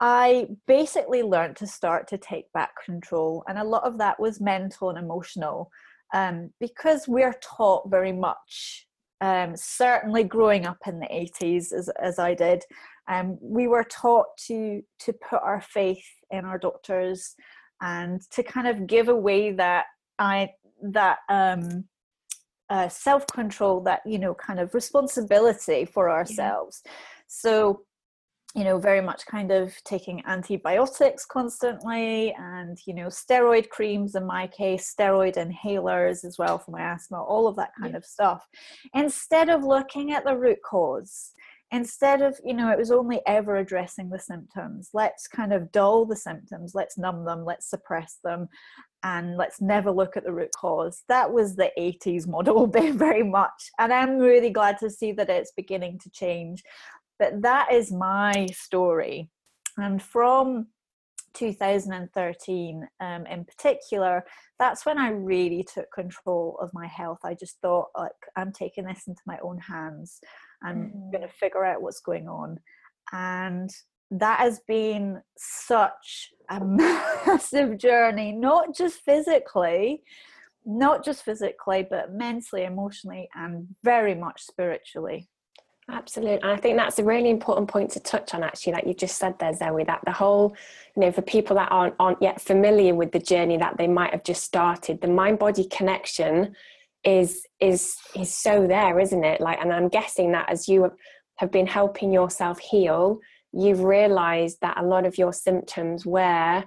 I 0.00 0.48
basically 0.66 1.22
learned 1.22 1.56
to 1.56 1.66
start 1.66 2.06
to 2.08 2.18
take 2.18 2.52
back 2.52 2.72
control, 2.84 3.44
and 3.48 3.58
a 3.58 3.64
lot 3.64 3.84
of 3.84 3.98
that 3.98 4.20
was 4.20 4.40
mental 4.40 4.90
and 4.90 4.98
emotional 4.98 5.70
um, 6.14 6.50
because 6.60 7.08
we're 7.08 7.34
taught 7.42 7.90
very 7.90 8.12
much 8.12 8.86
um, 9.20 9.56
certainly 9.56 10.24
growing 10.24 10.66
up 10.66 10.78
in 10.86 11.00
the 11.00 11.06
80s 11.06 11.72
as, 11.72 11.88
as 12.00 12.18
I 12.18 12.34
did, 12.34 12.62
um, 13.08 13.38
we 13.40 13.66
were 13.66 13.84
taught 13.84 14.26
to 14.46 14.82
to 15.00 15.12
put 15.12 15.40
our 15.42 15.60
faith 15.60 16.04
in 16.30 16.44
our 16.44 16.58
doctors 16.58 17.34
and 17.80 18.20
to 18.32 18.42
kind 18.42 18.66
of 18.66 18.86
give 18.86 19.08
away 19.08 19.52
that 19.52 19.86
I 20.18 20.50
that 20.82 21.18
um, 21.28 21.84
uh, 22.68 22.88
self 22.88 23.26
control, 23.28 23.80
that 23.82 24.00
you 24.04 24.18
know, 24.18 24.34
kind 24.34 24.58
of 24.60 24.74
responsibility 24.74 25.84
for 25.84 26.10
ourselves. 26.10 26.82
Yeah. 26.84 26.92
So 27.28 27.82
you 28.56 28.64
know 28.64 28.78
very 28.78 29.02
much 29.02 29.26
kind 29.26 29.52
of 29.52 29.74
taking 29.84 30.22
antibiotics 30.26 31.26
constantly 31.26 32.34
and 32.38 32.78
you 32.86 32.94
know 32.94 33.08
steroid 33.08 33.68
creams 33.68 34.14
in 34.14 34.24
my 34.24 34.46
case 34.46 34.94
steroid 34.98 35.36
inhalers 35.36 36.24
as 36.24 36.38
well 36.38 36.58
for 36.58 36.70
my 36.70 36.80
asthma 36.80 37.22
all 37.22 37.46
of 37.46 37.54
that 37.56 37.70
kind 37.78 37.92
yeah. 37.92 37.98
of 37.98 38.04
stuff. 38.04 38.46
Instead 38.94 39.50
of 39.50 39.62
looking 39.62 40.12
at 40.12 40.24
the 40.24 40.34
root 40.34 40.58
cause 40.64 41.32
instead 41.70 42.22
of 42.22 42.38
you 42.44 42.54
know 42.54 42.70
it 42.70 42.78
was 42.78 42.90
only 42.90 43.20
ever 43.26 43.56
addressing 43.56 44.08
the 44.08 44.18
symptoms. 44.18 44.88
Let's 44.94 45.28
kind 45.28 45.52
of 45.52 45.70
dull 45.70 46.06
the 46.06 46.16
symptoms 46.16 46.72
let's 46.74 46.96
numb 46.96 47.26
them 47.26 47.44
let's 47.44 47.68
suppress 47.68 48.18
them 48.24 48.48
and 49.02 49.36
let's 49.36 49.60
never 49.60 49.90
look 49.90 50.16
at 50.16 50.24
the 50.24 50.32
root 50.32 50.50
cause. 50.56 51.02
That 51.08 51.30
was 51.30 51.54
the 51.54 51.70
80s 51.78 52.26
model 52.26 52.66
very 52.94 53.22
much 53.22 53.70
and 53.78 53.92
i'm 53.92 54.18
really 54.18 54.50
glad 54.50 54.78
to 54.78 54.90
see 54.90 55.12
that 55.12 55.30
it's 55.30 55.52
beginning 55.56 55.98
to 56.00 56.10
change 56.10 56.62
but 57.18 57.42
that 57.42 57.72
is 57.72 57.92
my 57.92 58.46
story. 58.52 59.30
And 59.78 60.02
from 60.02 60.68
2013 61.34 62.88
um, 63.00 63.26
in 63.26 63.44
particular, 63.44 64.24
that's 64.58 64.86
when 64.86 64.98
I 64.98 65.10
really 65.10 65.64
took 65.72 65.92
control 65.92 66.58
of 66.60 66.70
my 66.72 66.86
health. 66.86 67.18
I 67.24 67.34
just 67.34 67.58
thought, 67.60 67.88
like, 67.96 68.12
I'm 68.36 68.52
taking 68.52 68.86
this 68.86 69.04
into 69.06 69.20
my 69.26 69.38
own 69.42 69.58
hands. 69.58 70.20
I'm 70.62 70.86
mm-hmm. 70.86 71.10
going 71.10 71.22
to 71.22 71.34
figure 71.34 71.64
out 71.64 71.82
what's 71.82 72.00
going 72.00 72.28
on. 72.28 72.58
And 73.12 73.70
that 74.10 74.40
has 74.40 74.60
been 74.66 75.20
such 75.36 76.32
a 76.48 76.60
massive 76.64 77.78
journey, 77.78 78.32
not 78.32 78.74
just 78.74 79.00
physically, 79.00 80.02
not 80.64 81.04
just 81.04 81.24
physically, 81.24 81.86
but 81.88 82.12
mentally, 82.12 82.64
emotionally, 82.64 83.28
and 83.34 83.68
very 83.84 84.14
much 84.14 84.42
spiritually. 84.42 85.28
Absolutely. 85.88 86.42
And 86.42 86.50
I 86.50 86.56
think 86.56 86.76
that's 86.76 86.98
a 86.98 87.04
really 87.04 87.30
important 87.30 87.68
point 87.68 87.92
to 87.92 88.00
touch 88.00 88.34
on 88.34 88.42
actually, 88.42 88.72
like 88.72 88.86
you 88.86 88.94
just 88.94 89.18
said 89.18 89.38
there, 89.38 89.54
Zoe, 89.54 89.84
that 89.84 90.00
the 90.04 90.12
whole, 90.12 90.56
you 90.96 91.02
know, 91.02 91.12
for 91.12 91.22
people 91.22 91.54
that 91.56 91.70
aren't 91.70 91.94
aren't 92.00 92.20
yet 92.20 92.40
familiar 92.40 92.94
with 92.94 93.12
the 93.12 93.20
journey 93.20 93.56
that 93.58 93.76
they 93.78 93.86
might 93.86 94.10
have 94.10 94.24
just 94.24 94.42
started, 94.42 95.00
the 95.00 95.06
mind 95.06 95.38
body 95.38 95.64
connection 95.68 96.56
is 97.04 97.46
is 97.60 97.96
is 98.16 98.34
so 98.34 98.66
there, 98.66 98.98
isn't 98.98 99.22
it? 99.22 99.40
Like 99.40 99.60
and 99.60 99.72
I'm 99.72 99.88
guessing 99.88 100.32
that 100.32 100.50
as 100.50 100.66
you 100.68 100.90
have 101.36 101.52
been 101.52 101.68
helping 101.68 102.12
yourself 102.12 102.58
heal, 102.58 103.20
you've 103.52 103.84
realized 103.84 104.58
that 104.62 104.78
a 104.78 104.84
lot 104.84 105.06
of 105.06 105.18
your 105.18 105.32
symptoms 105.32 106.04
were 106.04 106.64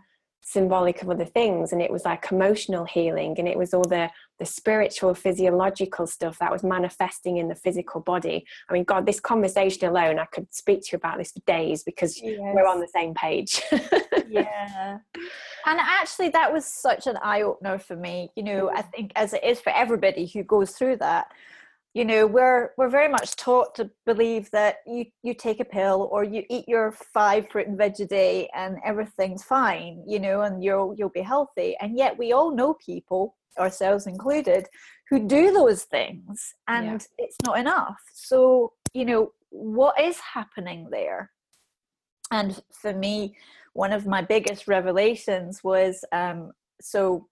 symbolic 0.49 1.03
of 1.03 1.09
other 1.11 1.25
things 1.25 1.71
and 1.71 1.79
it 1.81 1.91
was 1.91 2.05
like 2.05 2.31
emotional 2.31 2.83
healing 2.83 3.35
and 3.37 3.47
it 3.47 3.55
was 3.55 3.71
all 3.71 3.83
the 3.83 4.09
the 4.39 4.45
spiritual 4.45 5.13
physiological 5.13 6.07
stuff 6.07 6.39
that 6.39 6.51
was 6.51 6.63
manifesting 6.63 7.37
in 7.37 7.49
the 7.49 7.55
physical 7.55 8.01
body. 8.01 8.47
I 8.67 8.73
mean 8.73 8.83
god 8.83 9.05
this 9.05 9.19
conversation 9.19 9.87
alone 9.87 10.17
i 10.17 10.25
could 10.25 10.51
speak 10.51 10.81
to 10.81 10.89
you 10.93 10.95
about 10.95 11.19
this 11.19 11.33
for 11.33 11.41
days 11.45 11.83
because 11.83 12.19
yes. 12.19 12.39
we're 12.39 12.65
on 12.65 12.79
the 12.79 12.87
same 12.87 13.13
page. 13.13 13.61
Yeah. 14.31 14.99
And 15.65 15.79
actually 15.79 16.29
that 16.29 16.53
was 16.53 16.63
such 16.63 17.07
an 17.07 17.17
eye-opener 17.23 17.79
for 17.79 17.95
me. 17.95 18.29
You 18.35 18.43
know 18.43 18.69
i 18.69 18.81
mm. 18.81 18.91
think 18.91 19.11
as 19.15 19.33
it 19.33 19.43
is 19.43 19.59
for 19.59 19.71
everybody 19.71 20.27
who 20.27 20.43
goes 20.43 20.71
through 20.71 20.97
that 20.97 21.31
you 21.93 22.05
know 22.05 22.27
we're 22.27 22.71
we're 22.77 22.89
very 22.89 23.07
much 23.07 23.35
taught 23.35 23.73
to 23.75 23.89
believe 24.05 24.49
that 24.51 24.77
you 24.85 25.05
you 25.23 25.33
take 25.33 25.59
a 25.59 25.65
pill 25.65 26.07
or 26.11 26.23
you 26.23 26.43
eat 26.49 26.67
your 26.67 26.91
five 26.91 27.49
fruit 27.49 27.67
and 27.67 27.77
veg 27.77 27.99
a 27.99 28.05
day 28.05 28.47
and 28.53 28.77
everything's 28.85 29.43
fine 29.43 30.03
you 30.07 30.19
know 30.19 30.41
and 30.41 30.63
you'll 30.63 30.93
you'll 30.97 31.09
be 31.09 31.21
healthy. 31.21 31.75
And 31.81 31.97
yet 31.97 32.17
we 32.17 32.31
all 32.31 32.55
know 32.55 32.75
people 32.75 33.35
ourselves 33.57 34.07
included 34.07 34.67
who 35.09 35.27
do 35.27 35.51
those 35.51 35.83
things 35.83 36.53
and 36.67 36.85
yeah. 36.85 37.25
it's 37.25 37.37
not 37.45 37.57
enough. 37.57 37.97
So 38.13 38.73
you 38.93 39.05
know 39.05 39.31
what 39.49 39.99
is 39.99 40.19
happening 40.19 40.89
there? 40.91 41.31
And 42.31 42.61
for 42.71 42.93
me 42.93 43.35
one 43.73 43.93
of 43.93 44.05
my 44.05 44.21
biggest 44.21 44.67
revelations 44.67 45.63
was 45.63 46.03
um 46.11 46.51
so 46.79 47.27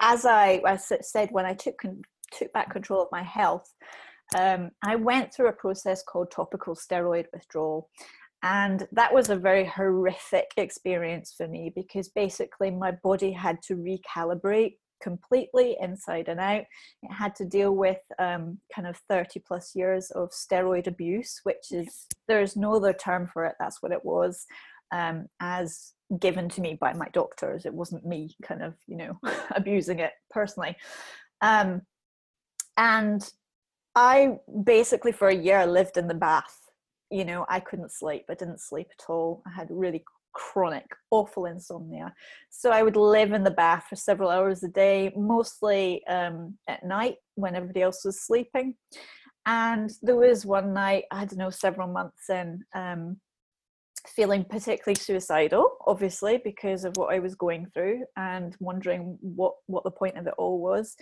as 0.00 0.24
I, 0.24 0.62
I 0.64 0.76
said 0.76 1.28
when 1.32 1.44
I 1.44 1.54
took 1.54 1.82
took 2.30 2.52
back 2.52 2.70
control 2.70 3.02
of 3.02 3.08
my 3.12 3.22
health, 3.22 3.72
um, 4.38 4.70
I 4.84 4.96
went 4.96 5.34
through 5.34 5.48
a 5.48 5.52
process 5.52 6.02
called 6.02 6.30
topical 6.30 6.74
steroid 6.74 7.26
withdrawal. 7.32 7.88
And 8.42 8.86
that 8.92 9.12
was 9.12 9.28
a 9.28 9.36
very 9.36 9.66
horrific 9.66 10.46
experience 10.56 11.34
for 11.36 11.46
me 11.46 11.72
because 11.74 12.08
basically 12.08 12.70
my 12.70 12.92
body 13.02 13.32
had 13.32 13.60
to 13.64 13.76
recalibrate 13.76 14.76
completely 15.02 15.76
inside 15.80 16.28
and 16.28 16.40
out. 16.40 16.64
It 17.02 17.12
had 17.12 17.34
to 17.36 17.44
deal 17.44 17.74
with 17.74 17.98
um, 18.18 18.58
kind 18.74 18.86
of 18.86 18.96
30 19.08 19.40
plus 19.46 19.72
years 19.74 20.10
of 20.12 20.30
steroid 20.30 20.86
abuse, 20.86 21.40
which 21.42 21.70
is, 21.70 22.06
there's 22.28 22.56
no 22.56 22.74
other 22.74 22.92
term 22.92 23.28
for 23.32 23.44
it, 23.44 23.56
that's 23.58 23.82
what 23.82 23.92
it 23.92 24.04
was, 24.04 24.46
um, 24.92 25.26
as 25.40 25.92
given 26.18 26.48
to 26.50 26.60
me 26.60 26.78
by 26.80 26.92
my 26.92 27.08
doctors. 27.12 27.66
It 27.66 27.74
wasn't 27.74 28.06
me 28.06 28.36
kind 28.42 28.62
of, 28.62 28.74
you 28.86 28.96
know, 28.96 29.18
abusing 29.54 29.98
it 29.98 30.12
personally. 30.30 30.76
Um, 31.40 31.82
and 32.80 33.30
I 33.94 34.38
basically 34.64 35.12
for 35.12 35.28
a 35.28 35.34
year 35.34 35.66
lived 35.66 35.96
in 35.96 36.08
the 36.08 36.14
bath. 36.14 36.56
You 37.10 37.24
know, 37.24 37.44
I 37.48 37.60
couldn't 37.60 37.92
sleep. 37.92 38.24
I 38.30 38.34
didn't 38.34 38.60
sleep 38.60 38.88
at 38.98 39.10
all. 39.10 39.42
I 39.46 39.50
had 39.50 39.68
really 39.70 40.02
chronic, 40.32 40.86
awful 41.10 41.44
insomnia. 41.44 42.14
So 42.48 42.70
I 42.70 42.82
would 42.82 42.96
live 42.96 43.32
in 43.32 43.44
the 43.44 43.50
bath 43.50 43.86
for 43.88 43.96
several 43.96 44.30
hours 44.30 44.62
a 44.62 44.68
day, 44.68 45.12
mostly 45.16 46.06
um, 46.06 46.56
at 46.68 46.84
night 46.84 47.16
when 47.34 47.54
everybody 47.54 47.82
else 47.82 48.04
was 48.04 48.22
sleeping. 48.22 48.76
And 49.44 49.90
there 50.02 50.16
was 50.16 50.46
one 50.46 50.72
night, 50.72 51.04
I 51.10 51.24
don't 51.24 51.38
know, 51.38 51.50
several 51.50 51.88
months 51.88 52.30
in, 52.30 52.62
um, 52.74 53.18
feeling 54.06 54.44
particularly 54.44 54.94
suicidal, 54.94 55.76
obviously, 55.86 56.40
because 56.42 56.84
of 56.84 56.96
what 56.96 57.12
I 57.12 57.18
was 57.18 57.34
going 57.34 57.66
through 57.74 58.04
and 58.16 58.56
wondering 58.60 59.18
what, 59.20 59.54
what 59.66 59.84
the 59.84 59.90
point 59.90 60.16
of 60.16 60.26
it 60.26 60.34
all 60.38 60.60
was. 60.60 60.96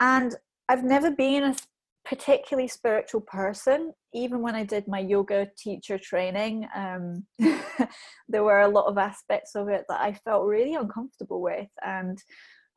And 0.00 0.34
I've 0.72 0.84
never 0.84 1.10
been 1.10 1.42
a 1.42 1.54
particularly 2.06 2.66
spiritual 2.66 3.20
person. 3.20 3.92
Even 4.14 4.40
when 4.40 4.54
I 4.54 4.64
did 4.64 4.88
my 4.88 5.00
yoga 5.00 5.46
teacher 5.58 5.98
training, 5.98 6.66
um, 6.74 7.26
there 8.30 8.42
were 8.42 8.60
a 8.60 8.68
lot 8.68 8.86
of 8.86 8.96
aspects 8.96 9.54
of 9.54 9.68
it 9.68 9.84
that 9.90 10.00
I 10.00 10.14
felt 10.14 10.46
really 10.46 10.74
uncomfortable 10.74 11.42
with. 11.42 11.68
And, 11.84 12.16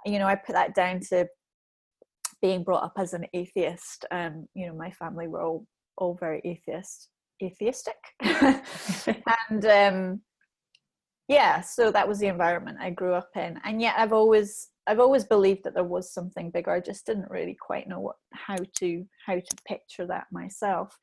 you 0.05 0.19
know, 0.19 0.27
I 0.27 0.35
put 0.35 0.55
that 0.55 0.75
down 0.75 0.99
to 1.09 1.25
being 2.41 2.65
brought 2.65 2.83
up 2.83 2.95
as 2.97 3.13
an 3.13 3.27
atheist. 3.33 4.03
Um, 4.11 4.45
you 4.53 4.67
know, 4.67 4.75
my 4.75 4.91
family 4.91 5.27
were 5.27 5.43
all, 5.43 5.65
all 5.97 6.17
very 6.19 6.41
atheist, 6.43 7.07
atheistic. 7.41 7.95
and, 8.21 9.65
um, 9.65 10.21
yeah, 11.29 11.61
so 11.61 11.93
that 11.93 12.09
was 12.09 12.19
the 12.19 12.27
environment 12.27 12.77
I 12.81 12.89
grew 12.89 13.13
up 13.13 13.29
in. 13.37 13.57
And 13.63 13.81
yet 13.81 13.95
I've 13.97 14.11
always 14.11 14.67
I've 14.87 14.99
always 14.99 15.23
believed 15.23 15.63
that 15.63 15.73
there 15.73 15.83
was 15.83 16.13
something 16.13 16.51
bigger. 16.51 16.71
I 16.71 16.79
just 16.79 17.05
didn't 17.05 17.29
really 17.29 17.57
quite 17.59 17.87
know 17.87 17.99
what 17.99 18.17
how 18.33 18.57
to 18.77 19.05
how 19.25 19.35
to 19.35 19.55
picture 19.67 20.05
that 20.07 20.27
myself. 20.31 20.97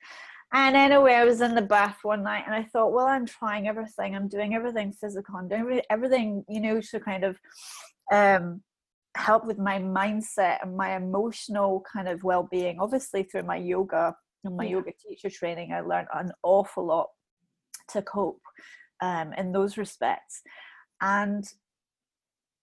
And 0.55 0.77
anyway, 0.77 1.15
I 1.15 1.25
was 1.25 1.41
in 1.41 1.55
the 1.55 1.63
bath 1.63 1.99
one 2.03 2.23
night 2.23 2.45
and 2.47 2.55
I 2.55 2.65
thought, 2.65 2.93
well, 2.93 3.07
I'm 3.07 3.25
trying 3.25 3.69
everything. 3.69 4.15
I'm 4.15 4.29
doing 4.29 4.55
everything 4.55 4.93
physical. 4.93 5.37
I'm 5.37 5.49
doing 5.49 5.81
everything, 5.89 6.45
you 6.47 6.61
know, 6.61 6.81
to 6.81 7.01
kind 7.01 7.25
of 7.25 7.39
um, 8.13 8.63
help 9.17 9.47
with 9.47 9.59
my 9.59 9.79
mindset 9.79 10.59
and 10.63 10.77
my 10.77 10.95
emotional 10.95 11.83
kind 11.91 12.07
of 12.07 12.23
well-being. 12.23 12.79
Obviously, 12.81 13.23
through 13.23 13.45
my 13.45 13.57
yoga 13.57 14.15
and 14.45 14.57
my 14.57 14.65
yeah. 14.65 14.73
yoga 14.73 14.93
teacher 15.03 15.31
training, 15.31 15.73
I 15.73 15.81
learned 15.81 16.09
an 16.13 16.33
awful 16.43 16.87
lot 16.87 17.09
to 17.89 18.03
cope 18.03 18.43
um, 19.01 19.33
in 19.33 19.53
those 19.53 19.79
respects. 19.79 20.43
And 21.01 21.45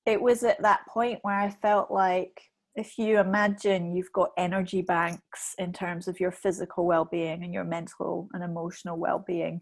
it 0.10 0.22
was 0.22 0.44
at 0.44 0.62
that 0.62 0.86
point 0.88 1.20
where 1.22 1.40
I 1.40 1.50
felt 1.50 1.92
like 1.92 2.42
if 2.76 2.98
you 2.98 3.20
imagine 3.20 3.96
you've 3.96 4.12
got 4.14 4.32
energy 4.38 4.82
banks 4.82 5.56
in 5.58 5.74
terms 5.74 6.08
of 6.08 6.20
your 6.20 6.32
physical 6.32 6.86
well-being 6.86 7.44
and 7.44 7.54
your 7.54 7.64
mental 7.64 8.30
and 8.34 8.44
emotional 8.44 8.98
well-being 8.98 9.60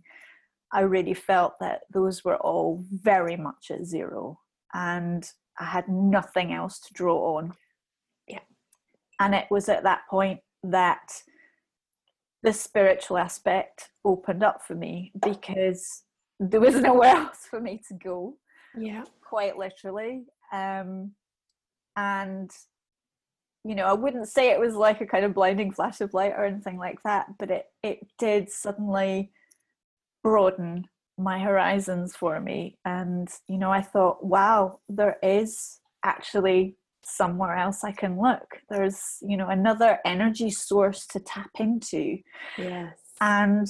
i 0.74 0.82
really 0.82 1.13
felt 1.13 1.54
that 1.60 1.82
those 1.94 2.25
were 2.25 2.36
all 2.38 2.84
very 2.92 3.38
much 3.38 3.72
at 3.72 3.86
zero 3.86 4.38
and 4.74 5.32
i 5.60 5.63
had 5.63 5.88
nothing 5.88 6.54
else 6.54 6.80
to 6.80 6.94
draw 6.94 7.38
on. 7.38 7.54
Yeah. 8.27 8.39
And 9.20 9.34
it 9.34 9.48
was 9.50 9.70
at 9.70 9.84
that 9.84 10.01
point 10.10 10.39
that 10.63 11.24
the 12.44 12.54
spiritual 12.54 13.18
aspect 13.18 13.89
opened 14.06 14.44
up 14.44 14.62
for 14.62 14.75
me 14.75 15.12
because 15.25 16.04
there 16.39 16.60
was 16.60 16.75
nowhere 16.82 17.16
else 17.16 17.48
for 17.50 17.60
me 17.60 17.82
to 17.88 17.96
go. 17.96 18.36
Yeah. 18.77 19.04
Quite 19.27 19.58
literally 19.58 20.25
um, 20.51 21.12
and 21.96 22.51
you 23.63 23.75
know, 23.75 23.86
I 23.86 23.94
wouldn't 23.94 24.30
say 24.30 24.51
it 24.51 24.60
was 24.60 24.75
like 24.75 25.01
a 25.01 25.06
kind 25.06 25.25
of 25.25 25.34
blinding 25.34 25.74
flash 25.74 26.00
of 26.00 26.13
light 26.13 26.34
or 26.38 26.46
anything 26.46 26.77
like 26.77 27.04
that, 27.04 27.38
but 27.38 27.51
it 27.51 27.66
it 27.84 28.08
did 28.18 28.50
suddenly 28.50 29.32
broaden 30.24 30.88
my 31.18 31.39
horizons 31.39 32.16
for 32.16 32.39
me. 32.39 32.77
And, 32.86 33.27
you 33.48 33.58
know, 33.58 33.72
I 33.72 33.82
thought, 33.82 34.24
wow, 34.24 34.80
there 34.88 35.18
is 35.24 35.80
actually 36.04 36.75
somewhere 37.04 37.56
else 37.56 37.84
I 37.84 37.92
can 37.92 38.20
look. 38.20 38.62
There's, 38.70 39.18
you 39.22 39.38
know, 39.38 39.48
another 39.48 40.00
energy 40.06 40.51
source 40.51 41.08
to 41.08 41.20
tap 41.20 41.50
into. 41.60 42.20
Yes. 42.58 42.94
And 43.20 43.68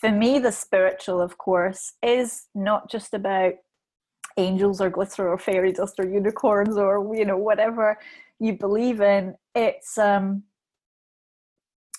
for 0.00 0.10
me, 0.10 0.38
the 0.38 0.52
spiritual, 0.52 1.20
of 1.20 1.38
course, 1.38 1.94
is 2.02 2.48
not 2.54 2.90
just 2.90 3.14
about 3.14 3.54
angels 4.36 4.80
or 4.80 4.90
glitter 4.90 5.28
or 5.28 5.38
fairy 5.38 5.72
dust 5.72 5.94
or 5.98 6.08
unicorns 6.08 6.76
or, 6.76 7.14
you 7.14 7.24
know, 7.24 7.36
whatever 7.36 7.98
you 8.40 8.54
believe 8.54 9.00
in. 9.00 9.34
It's 9.54 9.96
um 9.98 10.44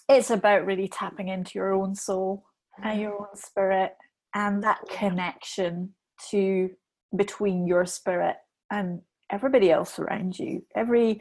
it's 0.07 0.29
about 0.29 0.65
really 0.65 0.87
tapping 0.87 1.29
into 1.29 1.51
your 1.55 1.73
own 1.73 1.95
soul 1.95 2.45
and 2.83 3.01
your 3.01 3.13
own 3.13 3.35
spirit 3.35 3.95
and 4.33 4.63
that 4.63 4.79
connection 4.89 5.93
to 6.29 6.69
between 7.15 7.65
your 7.65 7.85
spirit 7.85 8.35
and 8.71 9.01
everybody 9.31 9.71
else 9.71 9.97
around 9.97 10.37
you 10.37 10.63
every 10.75 11.19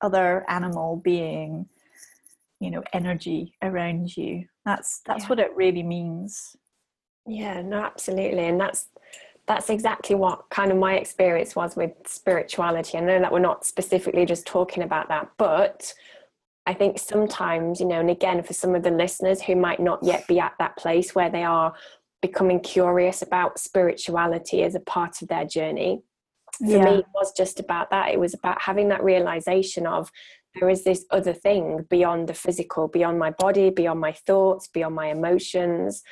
other 0.00 0.44
animal 0.48 0.96
being 0.96 1.66
you 2.60 2.70
know 2.70 2.82
energy 2.92 3.54
around 3.62 4.16
you 4.16 4.44
that's 4.64 5.00
that's 5.06 5.24
yeah. 5.24 5.28
what 5.28 5.38
it 5.38 5.50
really 5.54 5.82
means 5.82 6.56
yeah 7.26 7.60
no 7.60 7.82
absolutely 7.82 8.46
and 8.46 8.60
that's 8.60 8.86
that's 9.46 9.70
exactly 9.70 10.14
what 10.14 10.48
kind 10.50 10.70
of 10.70 10.78
my 10.78 10.94
experience 10.94 11.56
was 11.56 11.76
with 11.76 11.92
spirituality 12.06 12.98
i 12.98 13.00
know 13.00 13.20
that 13.20 13.32
we're 13.32 13.38
not 13.38 13.64
specifically 13.64 14.24
just 14.24 14.46
talking 14.46 14.82
about 14.82 15.08
that 15.08 15.28
but 15.36 15.92
i 16.66 16.72
think 16.74 16.98
sometimes 16.98 17.80
you 17.80 17.86
know 17.86 18.00
and 18.00 18.10
again 18.10 18.42
for 18.42 18.52
some 18.52 18.74
of 18.74 18.82
the 18.82 18.90
listeners 18.90 19.42
who 19.42 19.56
might 19.56 19.80
not 19.80 20.02
yet 20.02 20.26
be 20.26 20.38
at 20.38 20.52
that 20.58 20.76
place 20.76 21.14
where 21.14 21.30
they 21.30 21.44
are 21.44 21.74
becoming 22.22 22.60
curious 22.60 23.20
about 23.20 23.58
spirituality 23.58 24.62
as 24.62 24.74
a 24.74 24.80
part 24.80 25.20
of 25.20 25.28
their 25.28 25.44
journey. 25.44 26.02
For 26.58 26.66
yeah. 26.66 26.84
me, 26.84 26.90
it 27.00 27.06
was 27.12 27.32
just 27.36 27.60
about 27.60 27.90
that. 27.90 28.10
It 28.10 28.20
was 28.20 28.32
about 28.32 28.62
having 28.62 28.88
that 28.88 29.02
realization 29.02 29.86
of 29.86 30.10
there 30.54 30.70
is 30.70 30.84
this 30.84 31.04
other 31.10 31.32
thing 31.32 31.84
beyond 31.90 32.28
the 32.28 32.34
physical, 32.34 32.86
beyond 32.86 33.18
my 33.18 33.30
body, 33.30 33.70
beyond 33.70 34.00
my 34.00 34.12
thoughts, 34.12 34.68
beyond 34.68 34.94
my 34.94 35.08
emotions. 35.08 36.02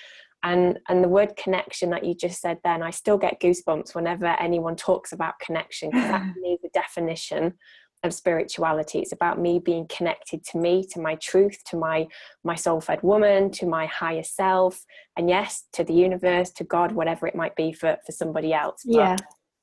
And 0.42 0.78
and 0.88 1.04
the 1.04 1.08
word 1.08 1.36
connection 1.36 1.90
that 1.90 2.04
you 2.04 2.14
just 2.14 2.40
said 2.40 2.58
then, 2.64 2.82
I 2.82 2.90
still 2.90 3.18
get 3.18 3.40
goosebumps 3.40 3.94
whenever 3.94 4.26
anyone 4.26 4.76
talks 4.76 5.12
about 5.12 5.38
connection 5.38 5.90
because 5.90 6.08
that 6.08 6.36
me 6.40 6.58
the 6.62 6.70
definition 6.72 7.54
of 8.02 8.14
spirituality. 8.14 9.00
It's 9.00 9.12
about 9.12 9.38
me 9.38 9.58
being 9.58 9.86
connected 9.88 10.44
to 10.46 10.58
me 10.58 10.84
to 10.92 11.00
my 11.00 11.16
truth 11.16 11.62
to 11.66 11.76
my 11.76 12.06
my 12.44 12.54
soul 12.54 12.80
fed 12.80 13.02
woman 13.02 13.50
to 13.52 13.66
my 13.66 13.86
higher 13.86 14.22
self 14.22 14.82
and 15.16 15.28
yes 15.28 15.64
to 15.74 15.84
the 15.84 15.92
universe 15.92 16.50
to 16.52 16.64
god 16.64 16.92
whatever 16.92 17.26
it 17.26 17.34
might 17.34 17.54
be 17.56 17.72
for 17.72 17.98
for 18.06 18.12
somebody 18.12 18.54
else. 18.54 18.82
But 18.86 18.94
yeah. 18.94 19.16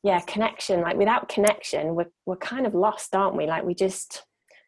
yeah 0.04 0.20
connection 0.22 0.82
like 0.82 0.98
without 0.98 1.30
connection 1.30 1.96
we're, 1.96 2.12
we're 2.26 2.38
kind 2.38 2.68
of 2.68 2.76
lost 2.76 3.16
aren't 3.16 3.36
we? 3.36 3.48
Like 3.48 3.64
we 3.64 3.74
just 3.74 4.24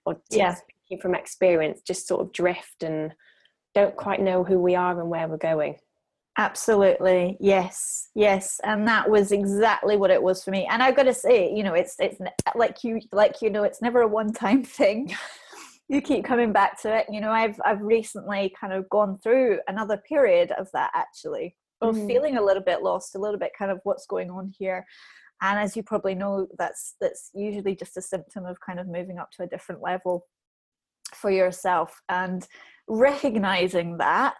or 0.05 0.19
yeah. 0.31 0.55
speaking 0.55 0.99
from 0.99 1.13
experience 1.13 1.81
just 1.85 2.07
sort 2.07 2.21
of 2.21 2.33
drift 2.33 2.81
and 2.81 3.13
don't 3.75 3.95
quite 3.95 4.19
know 4.21 4.43
who 4.43 4.57
we 4.59 4.75
are 4.75 4.99
and 4.99 5.09
where 5.09 5.27
we're 5.27 5.37
going 5.37 5.75
absolutely 6.37 7.35
yes 7.39 8.09
yes 8.15 8.59
and 8.63 8.87
that 8.87 9.09
was 9.09 9.31
exactly 9.31 9.97
what 9.97 10.11
it 10.11 10.21
was 10.21 10.43
for 10.43 10.51
me 10.51 10.67
and 10.71 10.81
i've 10.81 10.95
got 10.95 11.03
to 11.03 11.13
say 11.13 11.53
you 11.53 11.63
know 11.63 11.73
it's 11.73 11.95
it's 11.99 12.19
like 12.55 12.83
you 12.83 12.99
like 13.11 13.41
you 13.41 13.49
know 13.49 13.63
it's 13.63 13.81
never 13.81 14.01
a 14.01 14.07
one 14.07 14.31
time 14.31 14.63
thing 14.79 15.13
you 15.89 16.01
keep 16.01 16.23
coming 16.23 16.53
back 16.53 16.79
to 16.81 16.95
it 16.95 17.05
you 17.09 17.19
know 17.19 17.31
i've 17.31 17.59
i've 17.65 17.81
recently 17.81 18.53
kind 18.59 18.71
of 18.71 18.87
gone 18.89 19.17
through 19.21 19.59
another 19.67 19.97
period 20.07 20.51
of 20.51 20.69
that 20.71 20.91
actually 20.93 21.55
of 21.81 21.95
mm. 21.95 22.07
feeling 22.07 22.37
a 22.37 22.43
little 22.43 22.63
bit 22.63 22.83
lost 22.83 23.15
a 23.15 23.19
little 23.19 23.39
bit 23.39 23.51
kind 23.57 23.71
of 23.71 23.79
what's 23.83 24.05
going 24.05 24.29
on 24.29 24.53
here 24.57 24.85
and 25.41 25.59
as 25.59 25.75
you 25.75 25.83
probably 25.83 26.15
know 26.15 26.47
that's 26.57 26.95
that's 27.01 27.31
usually 27.33 27.75
just 27.75 27.97
a 27.97 28.01
symptom 28.01 28.45
of 28.45 28.59
kind 28.59 28.79
of 28.79 28.87
moving 28.87 29.17
up 29.17 29.31
to 29.31 29.43
a 29.43 29.47
different 29.47 29.81
level 29.81 30.25
for 31.13 31.31
yourself 31.31 32.01
and 32.09 32.47
recognizing 32.89 33.97
that 33.97 34.35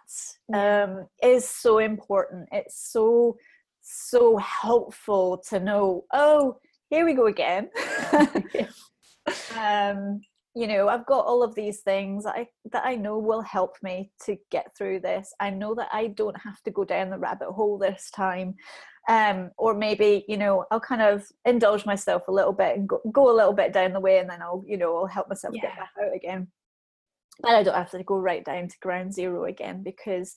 um, 0.52 1.06
is 1.22 1.48
so 1.48 1.78
important. 1.78 2.48
It's 2.52 2.90
so, 2.92 3.36
so 3.80 4.36
helpful 4.36 5.42
to 5.48 5.60
know, 5.60 6.04
oh, 6.12 6.58
here 6.90 7.06
we 7.06 7.14
go 7.14 7.26
again. 7.26 7.70
um, 9.58 10.20
you 10.56 10.66
know, 10.66 10.88
I've 10.88 11.06
got 11.06 11.24
all 11.26 11.44
of 11.44 11.54
these 11.54 11.80
things 11.80 12.24
that 12.24 12.34
I, 12.34 12.48
that 12.72 12.84
I 12.84 12.96
know 12.96 13.18
will 13.18 13.42
help 13.42 13.76
me 13.84 14.10
to 14.24 14.36
get 14.50 14.76
through 14.76 15.00
this. 15.00 15.32
I 15.38 15.50
know 15.50 15.76
that 15.76 15.88
I 15.92 16.08
don't 16.08 16.36
have 16.40 16.60
to 16.64 16.72
go 16.72 16.84
down 16.84 17.10
the 17.10 17.18
rabbit 17.18 17.52
hole 17.52 17.78
this 17.78 18.10
time. 18.10 18.56
Um, 19.08 19.50
or 19.56 19.74
maybe, 19.74 20.24
you 20.28 20.36
know, 20.36 20.66
I'll 20.70 20.80
kind 20.80 21.02
of 21.02 21.24
indulge 21.44 21.86
myself 21.86 22.28
a 22.28 22.32
little 22.32 22.52
bit 22.52 22.76
and 22.76 22.88
go, 22.88 23.00
go 23.12 23.30
a 23.30 23.36
little 23.36 23.54
bit 23.54 23.72
down 23.72 23.92
the 23.92 24.00
way 24.00 24.18
and 24.18 24.28
then 24.28 24.42
I'll, 24.42 24.62
you 24.66 24.76
know, 24.76 24.96
I'll 24.96 25.06
help 25.06 25.28
myself 25.28 25.54
yeah. 25.54 25.62
get 25.62 25.76
back 25.76 25.90
out 26.02 26.14
again 26.14 26.48
and 27.44 27.56
I 27.56 27.62
don't 27.62 27.74
have 27.74 27.90
to 27.90 28.02
go 28.02 28.18
right 28.18 28.44
down 28.44 28.68
to 28.68 28.78
ground 28.80 29.14
zero 29.14 29.44
again 29.44 29.82
because 29.82 30.34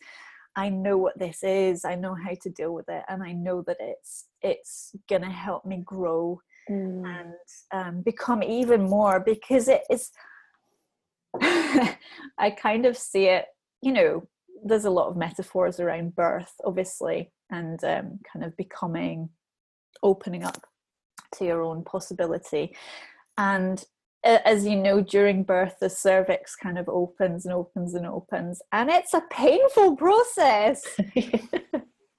I 0.56 0.70
know 0.70 0.98
what 0.98 1.18
this 1.18 1.44
is. 1.44 1.84
I 1.86 1.96
know 1.96 2.16
how 2.16 2.34
to 2.42 2.50
deal 2.50 2.74
with 2.74 2.88
it, 2.90 3.04
and 3.10 3.24
I 3.24 3.32
know 3.34 3.64
that 3.64 3.78
it's 3.80 4.28
it's 4.42 4.96
gonna 5.10 5.32
help 5.32 5.66
me 5.66 5.82
grow 5.84 6.40
mm. 6.70 7.04
and 7.06 7.34
um, 7.72 8.02
become 8.02 8.44
even 8.44 8.84
more 8.84 9.20
because 9.20 9.68
it 9.68 9.84
is. 9.90 10.12
I 11.42 12.52
kind 12.52 12.86
of 12.86 12.98
see 12.98 13.26
it. 13.26 13.46
You 13.82 13.94
know, 13.94 14.28
there's 14.64 14.86
a 14.86 14.92
lot 14.92 15.10
of 15.10 15.18
metaphors 15.18 15.80
around 15.80 16.16
birth, 16.16 16.54
obviously, 16.64 17.32
and 17.50 17.84
um, 17.84 18.20
kind 18.32 18.46
of 18.46 18.56
becoming, 18.56 19.30
opening 20.04 20.44
up 20.44 20.62
to 21.36 21.46
your 21.46 21.64
own 21.64 21.84
possibility, 21.84 22.76
and 23.40 23.84
as 24.24 24.66
you 24.66 24.76
know, 24.76 25.02
during 25.02 25.44
birth, 25.44 25.76
the 25.80 25.90
cervix 25.90 26.56
kind 26.56 26.78
of 26.78 26.88
opens 26.88 27.46
and 27.46 27.54
opens 27.54 27.94
and 27.94 28.06
opens, 28.06 28.62
and 28.72 28.90
it's 28.90 29.14
a 29.14 29.24
painful 29.30 29.96
process. 29.96 30.84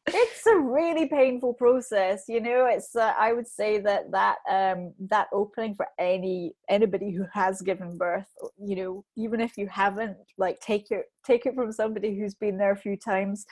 it's 0.06 0.46
a 0.46 0.56
really 0.56 1.06
painful 1.08 1.54
process, 1.54 2.24
you 2.28 2.40
know. 2.40 2.66
It's 2.66 2.94
uh, 2.94 3.14
I 3.18 3.32
would 3.32 3.48
say 3.48 3.78
that 3.80 4.10
that 4.10 4.36
um, 4.50 4.92
that 5.08 5.28
opening 5.32 5.74
for 5.74 5.86
any 5.98 6.54
anybody 6.68 7.10
who 7.10 7.24
has 7.32 7.62
given 7.62 7.96
birth, 7.96 8.28
you 8.58 8.76
know, 8.76 9.04
even 9.16 9.40
if 9.40 9.56
you 9.56 9.66
haven't, 9.68 10.16
like 10.36 10.60
take 10.60 10.90
it 10.90 11.06
take 11.26 11.46
it 11.46 11.54
from 11.54 11.72
somebody 11.72 12.18
who's 12.18 12.34
been 12.34 12.58
there 12.58 12.72
a 12.72 12.76
few 12.76 12.96
times. 12.96 13.46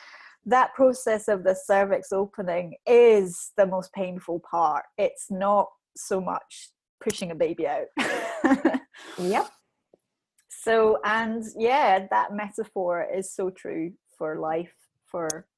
That 0.44 0.74
process 0.74 1.28
of 1.28 1.44
the 1.44 1.54
cervix 1.54 2.12
opening 2.12 2.74
is 2.84 3.52
the 3.56 3.66
most 3.66 3.92
painful 3.92 4.40
part. 4.40 4.84
It's 4.98 5.30
not 5.30 5.68
so 5.96 6.20
much 6.20 6.70
pushing 7.02 7.30
a 7.30 7.34
baby 7.34 7.66
out. 7.66 7.86
yep. 9.18 9.48
So, 10.64 11.00
and 11.04 11.42
yeah, 11.58 12.06
that 12.10 12.36
metaphor 12.36 13.04
is 13.12 13.34
so 13.34 13.50
true 13.50 13.94
for 14.16 14.38
life, 14.38 14.72
for 15.06 15.48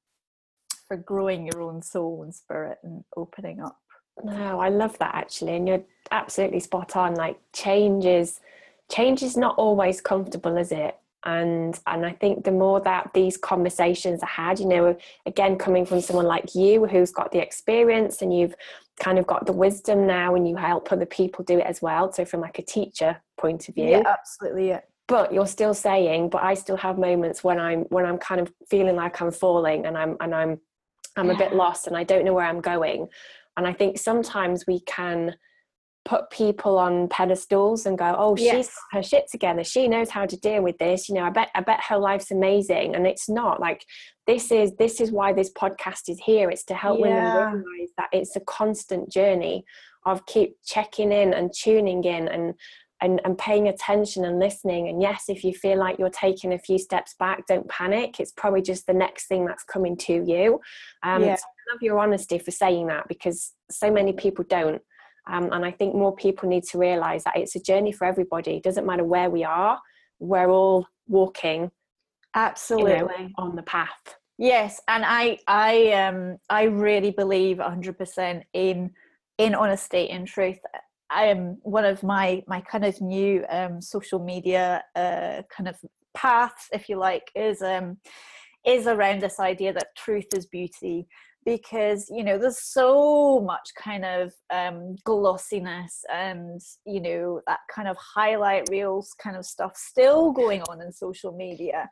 for 0.87 0.97
growing 0.97 1.45
your 1.45 1.61
own 1.61 1.83
soul 1.83 2.23
and 2.23 2.33
spirit 2.33 2.79
and 2.83 3.03
opening 3.15 3.61
up. 3.61 3.77
No, 4.23 4.59
I 4.59 4.69
love 4.69 4.97
that 4.99 5.13
actually, 5.13 5.55
and 5.57 5.67
you're 5.67 5.83
absolutely 6.11 6.59
spot 6.59 6.95
on. 6.95 7.13
Like 7.13 7.37
change 7.53 8.05
is 8.05 8.39
change 8.89 9.21
is 9.21 9.37
not 9.37 9.55
always 9.57 10.01
comfortable, 10.01 10.57
is 10.57 10.71
it? 10.71 10.97
And 11.25 11.79
and 11.87 12.05
I 12.05 12.11
think 12.11 12.43
the 12.43 12.51
more 12.51 12.79
that 12.81 13.11
these 13.13 13.37
conversations 13.37 14.21
are 14.21 14.27
had, 14.27 14.59
you 14.59 14.67
know, 14.67 14.97
again 15.25 15.57
coming 15.57 15.85
from 15.85 16.01
someone 16.01 16.25
like 16.25 16.55
you 16.55 16.85
who's 16.85 17.11
got 17.11 17.31
the 17.31 17.39
experience 17.39 18.21
and 18.21 18.37
you've 18.37 18.55
kind 18.99 19.19
of 19.19 19.27
got 19.27 19.45
the 19.45 19.51
wisdom 19.51 20.07
now 20.07 20.35
and 20.35 20.47
you 20.47 20.55
help 20.55 20.91
other 20.91 21.05
people 21.05 21.43
do 21.43 21.59
it 21.59 21.65
as 21.65 21.81
well. 21.81 22.11
So 22.11 22.23
from 22.25 22.41
like 22.41 22.59
a 22.59 22.61
teacher 22.61 23.17
point 23.37 23.67
of 23.67 23.75
view. 23.75 23.89
Yeah, 23.89 24.03
absolutely. 24.05 24.69
Yeah. 24.69 24.81
But 25.07 25.33
you're 25.33 25.47
still 25.47 25.73
saying, 25.73 26.29
but 26.29 26.43
I 26.43 26.53
still 26.53 26.77
have 26.77 26.97
moments 26.97 27.43
when 27.43 27.59
I'm 27.59 27.81
when 27.85 28.05
I'm 28.05 28.17
kind 28.17 28.41
of 28.41 28.51
feeling 28.69 28.95
like 28.95 29.21
I'm 29.21 29.31
falling 29.31 29.85
and 29.85 29.97
I'm 29.97 30.17
and 30.19 30.33
I'm 30.33 30.59
I'm 31.15 31.27
yeah. 31.27 31.33
a 31.33 31.37
bit 31.37 31.55
lost 31.55 31.87
and 31.87 31.97
I 31.97 32.03
don't 32.03 32.25
know 32.25 32.33
where 32.33 32.45
I'm 32.45 32.61
going. 32.61 33.07
And 33.57 33.65
I 33.65 33.73
think 33.73 33.97
sometimes 33.97 34.65
we 34.67 34.81
can 34.81 35.35
put 36.05 36.29
people 36.29 36.77
on 36.77 37.07
pedestals 37.07 37.87
and 37.87 37.97
go, 37.97 38.15
oh, 38.17 38.35
yes. 38.37 38.55
she's 38.55 38.75
her 38.91 39.03
shit 39.03 39.25
together. 39.29 39.63
She 39.63 39.87
knows 39.87 40.11
how 40.11 40.27
to 40.27 40.37
deal 40.37 40.61
with 40.61 40.77
this. 40.77 41.09
You 41.09 41.15
know, 41.15 41.23
I 41.23 41.31
bet 41.31 41.49
I 41.55 41.61
bet 41.61 41.81
her 41.89 41.97
life's 41.97 42.31
amazing. 42.31 42.95
And 42.95 43.05
it's 43.07 43.27
not 43.27 43.59
like 43.59 43.83
this 44.27 44.51
is 44.51 44.75
this 44.75 45.01
is 45.01 45.11
why 45.11 45.33
this 45.33 45.51
podcast 45.51 46.07
is 46.07 46.19
here. 46.19 46.49
It's 46.49 46.63
to 46.65 46.75
help 46.75 46.99
yeah. 46.99 47.49
women 47.49 47.63
realize 47.63 47.89
that 47.97 48.09
it's 48.13 48.35
a 48.35 48.41
constant 48.41 49.11
journey 49.11 49.65
of 50.05 50.25
keep 50.27 50.57
checking 50.63 51.11
in 51.11 51.33
and 51.33 51.51
tuning 51.51 52.03
in 52.03 52.27
and 52.27 52.53
and, 53.01 53.19
and 53.25 53.37
paying 53.37 53.67
attention 53.67 54.23
and 54.23 54.39
listening. 54.39 54.87
And 54.87 55.01
yes, 55.01 55.25
if 55.27 55.43
you 55.43 55.53
feel 55.53 55.77
like 55.77 55.99
you're 55.99 56.09
taking 56.09 56.53
a 56.53 56.59
few 56.59 56.79
steps 56.79 57.13
back, 57.19 57.45
don't 57.45 57.67
panic. 57.67 58.19
It's 58.19 58.31
probably 58.31 58.61
just 58.61 58.87
the 58.87 58.93
next 58.93 59.27
thing 59.27 59.45
that's 59.45 59.63
coming 59.63 59.97
to 59.97 60.23
you. 60.25 60.61
Um, 61.03 61.21
yeah. 61.23 61.35
so 61.35 61.43
I 61.43 61.73
love 61.73 61.81
your 61.81 61.99
honesty 61.99 62.39
for 62.39 62.51
saying 62.51 62.87
that 62.87 63.07
because 63.09 63.51
so 63.69 63.91
many 63.91 64.13
people 64.13 64.45
don't 64.47 64.81
Um, 65.27 65.51
and 65.51 65.65
I 65.65 65.71
think 65.71 65.95
more 65.95 66.15
people 66.15 66.47
need 66.47 66.63
to 66.65 66.77
realize 66.77 67.23
that 67.23 67.37
it's 67.37 67.55
a 67.55 67.61
journey 67.61 67.91
for 67.91 68.05
everybody. 68.05 68.55
It 68.55 68.63
doesn't 68.63 68.85
matter 68.85 69.03
where 69.03 69.29
we 69.29 69.43
are, 69.43 69.79
we're 70.19 70.49
all 70.49 70.87
walking 71.07 71.71
absolutely 72.35 72.93
you 72.93 72.99
know, 72.99 73.29
on 73.37 73.55
the 73.55 73.63
path. 73.63 74.15
Yes, 74.37 74.81
and 74.87 75.03
I 75.05 75.39
I 75.47 75.91
um 75.93 76.37
I 76.49 76.63
really 76.63 77.11
believe 77.11 77.57
100% 77.57 78.43
in 78.53 78.91
in 79.37 79.55
honesty 79.55 80.09
and 80.09 80.27
truth. 80.27 80.59
I 81.09 81.25
am 81.25 81.57
one 81.61 81.85
of 81.85 82.03
my 82.03 82.43
my 82.47 82.61
kind 82.61 82.85
of 82.85 82.99
new 83.01 83.45
um 83.49 83.81
social 83.81 84.19
media 84.19 84.83
uh 84.95 85.43
kind 85.55 85.69
of 85.69 85.77
paths 86.13 86.69
if 86.71 86.89
you 86.89 86.97
like 86.97 87.29
is 87.35 87.61
um 87.61 87.97
is 88.65 88.87
around 88.87 89.21
this 89.21 89.39
idea 89.39 89.71
that 89.71 89.95
truth 89.95 90.27
is 90.33 90.45
beauty 90.47 91.07
because 91.45 92.09
you 92.09 92.23
know 92.23 92.37
there's 92.37 92.61
so 92.61 93.39
much 93.39 93.69
kind 93.77 94.03
of 94.03 94.33
um, 94.51 94.95
glossiness 95.03 96.03
and 96.11 96.59
you 96.85 96.99
know 96.99 97.41
that 97.47 97.59
kind 97.73 97.87
of 97.87 97.95
highlight 97.97 98.67
reels 98.69 99.15
kind 99.21 99.37
of 99.37 99.45
stuff 99.45 99.75
still 99.75 100.31
going 100.31 100.61
on 100.63 100.81
in 100.81 100.91
social 100.91 101.31
media. 101.31 101.89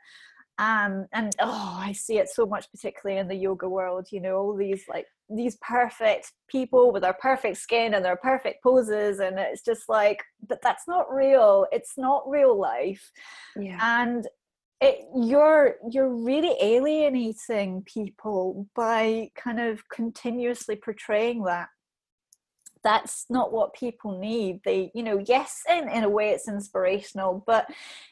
Um, 0.60 1.08
and 1.14 1.34
oh 1.40 1.78
i 1.80 1.94
see 1.94 2.20
it 2.20 2.30
so 2.30 2.46
much 2.46 2.70
particularly 2.70 3.20
in 3.20 3.28
the 3.28 3.34
yoga 3.34 3.68
world 3.68 4.06
you 4.12 4.22
know 4.22 4.36
all 4.36 4.56
these 4.56 4.84
like 4.88 5.08
these 5.28 5.58
perfect 5.68 6.32
people 6.48 6.94
with 6.94 7.02
their 7.02 7.18
perfect 7.20 7.58
skin 7.58 7.96
and 7.96 8.06
their 8.06 8.18
perfect 8.18 8.62
poses 8.62 9.20
and 9.20 9.40
it's 9.40 9.64
just 9.64 9.90
like 9.90 10.24
but 10.48 10.62
that's 10.62 10.88
not 10.88 11.12
real. 11.14 11.66
It's 11.72 11.94
not 11.98 12.30
real 12.30 12.58
life. 12.60 13.12
Yeah. 13.60 13.78
and 13.82 14.28
it, 14.84 15.08
you're 15.16 15.76
you're 15.90 16.14
really 16.14 16.56
alienating 16.62 17.84
people 17.84 18.68
by 18.76 19.32
kind 19.36 19.60
of 19.60 19.88
continuously 19.90 20.76
portraying 20.76 21.44
that. 21.44 21.70
That's 22.84 23.26
not 23.30 23.54
what 23.54 23.74
people 23.74 24.20
need. 24.20 24.60
They 24.66 24.92
you 24.94 25.04
know 25.04 25.24
yes 25.26 25.62
in, 25.70 25.88
in 25.88 26.04
a 26.04 26.10
way 26.10 26.32
it's 26.32 26.50
inspirational 26.50 27.44
but 27.48 27.66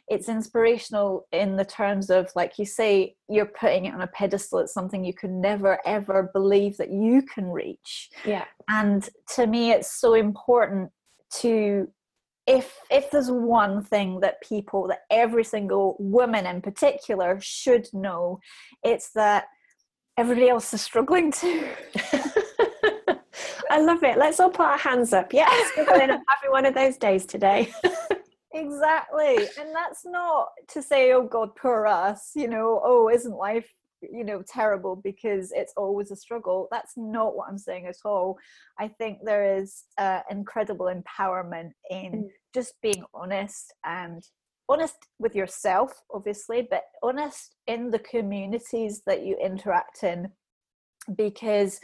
it's 0.08 0.30
inspirational 0.30 1.28
in 1.34 1.58
the 1.58 1.66
terms 1.66 2.10
of 2.10 2.30
like 2.36 2.58
you 2.58 2.66
say 2.66 3.16
you're 3.28 3.46
putting 3.46 3.86
it 3.86 3.94
on 3.94 4.02
a 4.02 4.08
pedestal. 4.08 4.60
It's 4.60 4.74
something 4.74 5.04
you 5.04 5.14
can 5.14 5.42
never 5.42 5.80
ever 5.86 6.30
believe 6.34 6.78
that 6.78 6.92
you 6.92 7.22
can 7.22 7.52
reach. 7.52 8.10
Yeah. 8.24 8.46
And 8.70 9.08
to 9.36 9.46
me 9.46 9.72
it's 9.72 9.92
so 9.92 10.14
important 10.14 10.92
to 11.42 11.90
if 12.52 12.80
if 12.90 13.10
there's 13.12 13.32
one 13.32 13.82
thing 13.82 14.20
that 14.20 14.42
people 14.42 14.88
that 14.90 15.04
every 15.10 15.44
single 15.44 15.96
woman 16.00 16.46
in 16.46 16.62
particular 16.62 17.40
should 17.42 17.88
know 17.94 18.40
it's 18.84 19.12
that 19.14 19.46
everybody 20.18 20.50
else 20.50 20.74
is 20.74 20.82
struggling 20.82 21.32
too. 21.32 21.66
I 23.70 23.80
love 23.80 24.04
it. 24.04 24.18
Let's 24.18 24.42
all 24.42 24.50
put 24.50 24.66
our 24.66 24.78
hands 24.78 25.14
up. 25.14 25.32
Yes. 25.32 25.72
We're 25.78 25.86
going 25.86 26.10
to 26.10 26.20
having 26.28 26.52
one 26.52 26.66
of 26.66 26.74
those 26.74 26.98
days 26.98 27.26
today. 27.26 27.72
Exactly. 28.54 29.38
And 29.58 29.74
that's 29.74 30.06
not 30.06 30.50
to 30.74 30.82
say 30.82 31.14
oh 31.14 31.24
god 31.24 31.56
poor 31.56 31.88
us 31.88 32.32
you 32.36 32.50
know 32.50 32.82
oh 32.84 33.10
isn't 33.10 33.32
life 33.32 33.66
you 34.02 34.24
know 34.24 34.42
terrible 34.48 34.96
because 34.96 35.52
it's 35.54 35.74
always 35.78 36.12
a 36.12 36.16
struggle. 36.16 36.68
That's 36.72 36.94
not 36.98 37.36
what 37.36 37.50
i'm 37.50 37.58
saying 37.58 37.86
at 37.88 37.98
all. 38.06 38.38
I 38.80 38.88
think 38.88 39.20
there 39.24 39.58
is 39.58 39.84
uh, 39.98 40.22
incredible 40.30 40.88
empowerment 40.88 41.72
in 41.90 42.12
mm. 42.12 42.28
just 42.54 42.74
being 42.82 43.04
honest 43.14 43.74
and 43.86 44.24
honest 44.72 44.96
with 45.20 45.36
yourself 45.36 45.92
obviously 46.14 46.66
but 46.70 46.84
honest 47.04 47.56
in 47.68 47.92
the 47.92 48.00
communities 48.00 49.02
that 49.06 49.22
you 49.22 49.36
interact 49.44 50.02
in 50.04 50.30
because 51.18 51.80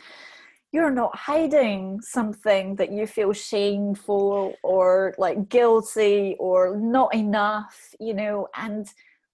you're 0.72 0.92
not 0.92 1.16
hiding 1.16 2.00
something 2.02 2.76
that 2.76 2.92
you 2.92 3.08
feel 3.08 3.34
shameful 3.34 4.54
or 4.64 5.14
like 5.18 5.50
guilty 5.50 6.36
or 6.40 6.78
not 6.78 7.14
enough 7.14 7.94
you 8.00 8.14
know 8.14 8.48
and 8.56 8.88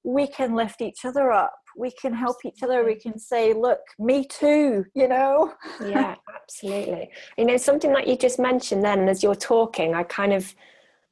we 0.03 0.25
can 0.27 0.55
lift 0.55 0.81
each 0.81 1.05
other 1.05 1.31
up 1.31 1.53
we 1.77 1.91
can 1.91 2.13
help 2.13 2.37
each 2.45 2.63
other. 2.63 2.83
We 2.83 2.95
can 2.95 3.17
say 3.17 3.53
look 3.53 3.81
me 3.99 4.25
too 4.25 4.85
you 4.93 5.07
know? 5.07 5.53
Yeah 5.85 6.15
absolutely. 6.43 7.09
You 7.37 7.45
know 7.45 7.57
something 7.57 7.93
that 7.93 8.07
you 8.07 8.17
just 8.17 8.39
mentioned 8.39 8.83
then 8.83 9.07
as 9.07 9.23
you're 9.23 9.35
talking 9.35 9.93
i 9.93 10.03
kind 10.03 10.33
of 10.33 10.53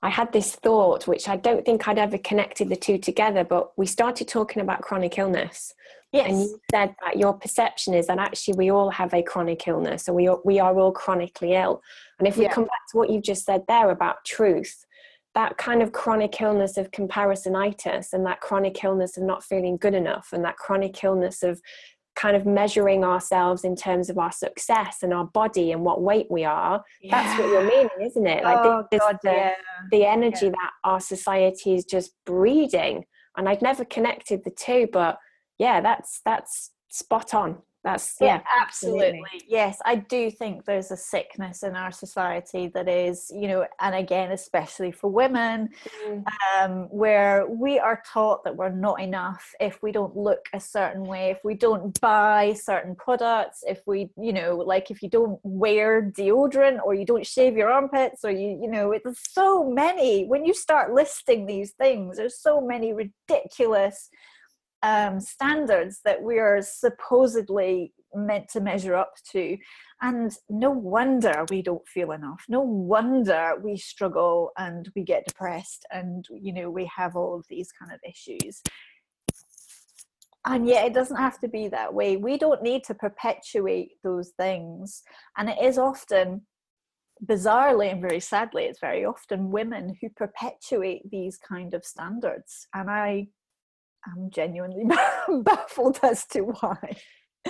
i 0.04 0.10
had 0.10 0.32
this 0.34 0.56
thought 0.56 1.08
which 1.08 1.28
i 1.28 1.36
don't 1.36 1.66
think 1.66 1.88
i'd 1.88 1.98
ever 1.98 2.18
connected 2.18 2.70
the 2.70 2.76
two 2.76 2.98
together 2.98 3.44
but 3.44 3.78
we 3.78 3.86
started 3.86 4.28
talking 4.28 4.62
about 4.62 4.82
chronic 4.82 5.18
illness. 5.18 5.74
Yes. 6.12 6.28
and 6.28 6.42
you 6.42 6.60
said 6.70 6.94
that 7.06 7.18
your 7.18 7.32
perception 7.32 7.94
is 7.94 8.08
that 8.08 8.20
actually 8.20 8.56
we 8.56 8.70
all 8.70 8.90
have 8.90 9.14
a 9.14 9.24
chronic 9.24 9.66
illness 9.66 10.10
and 10.10 10.16
we, 10.18 10.30
we 10.44 10.60
are 10.60 10.78
all 10.78 10.92
chronically 10.92 11.54
ill. 11.54 11.82
And 12.20 12.28
if 12.28 12.36
we 12.36 12.44
yeah. 12.44 12.52
come 12.52 12.66
back 12.66 12.86
to 12.92 12.98
what 12.98 13.10
you've 13.10 13.24
just 13.24 13.46
said 13.46 13.64
there 13.70 13.90
about 13.92 14.26
truth 14.26 14.86
that 15.34 15.58
kind 15.58 15.82
of 15.82 15.92
chronic 15.92 16.42
illness 16.42 16.78
of 16.78 16.92
comparisonitis 16.92 18.14
and 18.14 18.26
that 18.26 18.42
chronic 18.42 18.84
illness 18.84 19.18
of 19.18 19.24
not 19.24 19.44
feeling 19.44 19.78
good 19.78 19.94
enough 19.94 20.30
and 20.34 20.44
that 20.44 20.58
chronic 20.58 21.04
illness 21.04 21.42
of 21.44 21.62
kind 22.16 22.36
of 22.36 22.46
measuring 22.46 23.06
ourselves 23.06 23.64
in 23.64 23.76
terms 23.76 24.10
of 24.10 24.18
our 24.18 24.32
success 24.32 24.98
and 25.02 25.14
our 25.14 25.24
body 25.26 25.72
and 25.72 25.84
what 25.84 26.02
weight 26.02 26.28
we 26.30 26.44
are 26.44 26.84
yeah. 27.02 27.24
that's 27.24 27.40
what 27.40 27.48
you're 27.48 27.64
meaning 27.64 27.90
isn't 28.02 28.28
it 28.28 28.44
like 28.44 28.58
oh, 28.58 28.86
this, 28.92 29.00
God, 29.00 29.18
the, 29.24 29.32
yeah. 29.32 29.54
the 29.92 30.06
energy 30.06 30.48
yeah. 30.48 30.52
that 30.52 30.72
our 30.84 31.00
society 31.00 31.74
is 31.74 31.86
just 31.86 32.12
breeding 32.26 33.06
and 33.38 33.48
i'd 33.48 33.62
never 33.62 33.86
connected 33.86 34.44
the 34.44 34.52
two 34.52 34.90
but 34.92 35.18
yeah 35.58 35.80
that's 35.80 36.20
that's 36.26 36.72
spot 36.90 37.34
on 37.34 37.58
that's 37.84 38.16
yeah, 38.22 38.36
yeah 38.36 38.42
absolutely. 38.62 39.06
absolutely. 39.06 39.42
yes 39.48 39.80
i 39.86 39.96
do 39.96 40.30
think 40.30 40.66
there's 40.66 40.92
a 40.92 40.98
sickness 40.98 41.64
in 41.64 41.76
our 41.76 41.92
society 41.92 42.68
that 42.68 42.88
is 42.88 43.32
you 43.34 43.48
know 43.48 43.66
and 43.80 43.96
again 43.96 44.32
especially 44.32 44.92
for 44.92 45.10
women 45.10 45.70
mm. 46.08 46.24
um, 46.60 46.84
where 46.90 47.48
we 47.48 47.80
are 47.80 48.02
taught 48.06 48.44
that 48.44 48.56
we're 48.56 48.70
not 48.70 49.02
enough 49.02 49.54
if 49.60 49.82
we 49.82 49.92
don't 49.92 50.16
look 50.16 50.46
a 50.54 50.60
certain 50.60 51.04
way 51.04 51.32
if 51.32 51.40
we 51.44 51.56
don't 51.56 52.00
buy 52.02 52.54
certain 52.54 52.96
products 52.96 53.64
if 53.68 53.82
we 53.88 54.10
you 54.18 54.34
know 54.34 54.58
like 54.58 54.92
if 54.92 55.02
you 55.02 55.10
don't 55.10 55.40
wear 55.44 56.04
deodorant 56.04 56.80
or 56.86 56.94
you 56.94 57.06
don't 57.06 57.26
shave 57.26 57.58
your 57.58 57.72
armpits 57.72 58.24
or 58.24 58.32
you 58.32 58.60
you 58.62 58.70
know 58.70 58.92
it's 58.92 59.34
so 59.34 59.70
many 59.70 60.26
when 60.26 60.46
you 60.46 60.54
start 60.54 60.94
listing 60.94 61.46
these 61.46 61.72
things 61.72 62.18
there's 62.18 62.40
so 62.40 62.62
many 62.62 62.94
ridiculous 62.94 64.10
um, 64.84 65.20
standards 65.20 66.02
that 66.06 66.22
we 66.22 66.40
are 66.40 66.62
supposedly 66.62 67.94
meant 68.14 68.50
to 68.50 68.60
measure 68.60 68.96
up 68.96 69.14
to. 69.32 69.58
And 70.02 70.32
no 70.50 70.70
wonder 70.72 71.46
we 71.50 71.62
don't 71.62 71.88
feel 71.88 72.12
enough. 72.12 72.44
No 72.50 72.62
wonder 72.62 73.54
we 73.64 73.78
struggle 73.78 74.52
and 74.58 74.90
we 74.96 75.04
get 75.04 75.26
depressed 75.28 75.86
and, 75.92 76.26
you 76.32 76.54
know, 76.54 76.70
we 76.70 76.90
have 76.96 77.16
all 77.16 77.36
of 77.36 77.46
these 77.50 77.72
kind 77.72 77.92
of 77.92 78.00
issues. 78.08 78.62
And 80.44 80.68
yet, 80.68 80.88
it 80.88 80.94
doesn't 80.94 81.18
have 81.18 81.40
to 81.42 81.48
be 81.48 81.68
that 81.68 81.94
way. 81.94 82.18
We 82.18 82.38
don't 82.40 82.64
need 82.64 82.84
to 82.86 82.96
perpetuate 82.96 83.92
those 84.04 84.32
things. 84.40 85.04
And 85.38 85.50
it 85.50 85.58
is 85.62 85.78
often 85.78 86.42
bizarrely 87.24 87.92
and 87.92 88.02
very 88.02 88.20
sadly, 88.20 88.64
it's 88.64 88.80
very 88.80 89.06
often 89.06 89.52
women 89.52 89.96
who 90.02 90.10
perpetuate 90.10 91.10
these 91.12 91.38
kind 91.38 91.76
of 91.76 91.86
standards. 91.86 92.68
And 92.74 92.90
I 92.90 93.28
I'm 94.06 94.30
genuinely 94.30 94.86
baffled 95.44 96.00
as 96.04 96.26
to 96.28 96.42
why. 96.42 96.96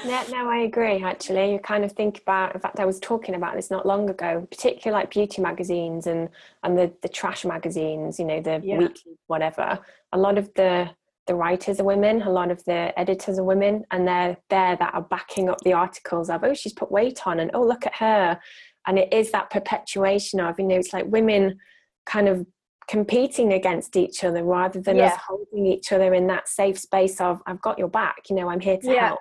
No, 0.05 0.23
no, 0.29 0.49
I 0.49 0.59
agree. 0.59 1.03
Actually, 1.03 1.51
you 1.51 1.59
kind 1.59 1.83
of 1.83 1.91
think 1.91 2.19
about. 2.19 2.55
In 2.55 2.61
fact, 2.61 2.79
I 2.79 2.85
was 2.85 2.99
talking 2.99 3.35
about 3.35 3.55
this 3.55 3.69
not 3.69 3.85
long 3.85 4.09
ago, 4.09 4.47
particularly 4.49 5.01
like 5.01 5.11
beauty 5.11 5.41
magazines 5.41 6.07
and 6.07 6.29
and 6.63 6.77
the 6.77 6.93
the 7.01 7.09
trash 7.09 7.43
magazines. 7.43 8.17
You 8.17 8.25
know, 8.25 8.41
the 8.41 8.61
yeah. 8.63 8.77
weekly 8.77 9.17
whatever. 9.27 9.79
A 10.13 10.17
lot 10.17 10.37
of 10.37 10.49
the 10.55 10.89
the 11.27 11.35
writers 11.35 11.79
are 11.79 11.83
women. 11.83 12.21
A 12.21 12.29
lot 12.29 12.51
of 12.51 12.63
the 12.63 12.97
editors 12.97 13.37
are 13.37 13.43
women, 13.43 13.83
and 13.91 14.07
they're 14.07 14.37
there 14.49 14.77
that 14.77 14.93
are 14.93 15.01
backing 15.01 15.49
up 15.49 15.59
the 15.61 15.73
articles 15.73 16.29
of 16.29 16.43
oh 16.43 16.53
she's 16.53 16.73
put 16.73 16.91
weight 16.91 17.27
on 17.27 17.41
and 17.41 17.51
oh 17.53 17.63
look 17.63 17.85
at 17.85 17.95
her, 17.95 18.39
and 18.87 18.97
it 18.97 19.11
is 19.13 19.31
that 19.31 19.49
perpetuation 19.49 20.39
of 20.39 20.57
you 20.57 20.67
know 20.67 20.75
it's 20.75 20.93
like 20.93 21.05
women 21.07 21.57
kind 22.05 22.29
of 22.29 22.45
competing 22.87 23.53
against 23.53 23.95
each 23.95 24.23
other 24.23 24.43
rather 24.43 24.81
than 24.81 24.97
yeah. 24.97 25.07
us 25.07 25.19
holding 25.27 25.65
each 25.65 25.91
other 25.91 26.13
in 26.13 26.27
that 26.27 26.47
safe 26.47 26.77
space 26.77 27.21
of 27.21 27.41
I've 27.45 27.61
got 27.61 27.79
your 27.79 27.87
back, 27.87 28.29
you 28.29 28.35
know, 28.35 28.49
I'm 28.49 28.59
here 28.59 28.77
to 28.77 28.91
yeah. 28.91 29.07
help. 29.07 29.19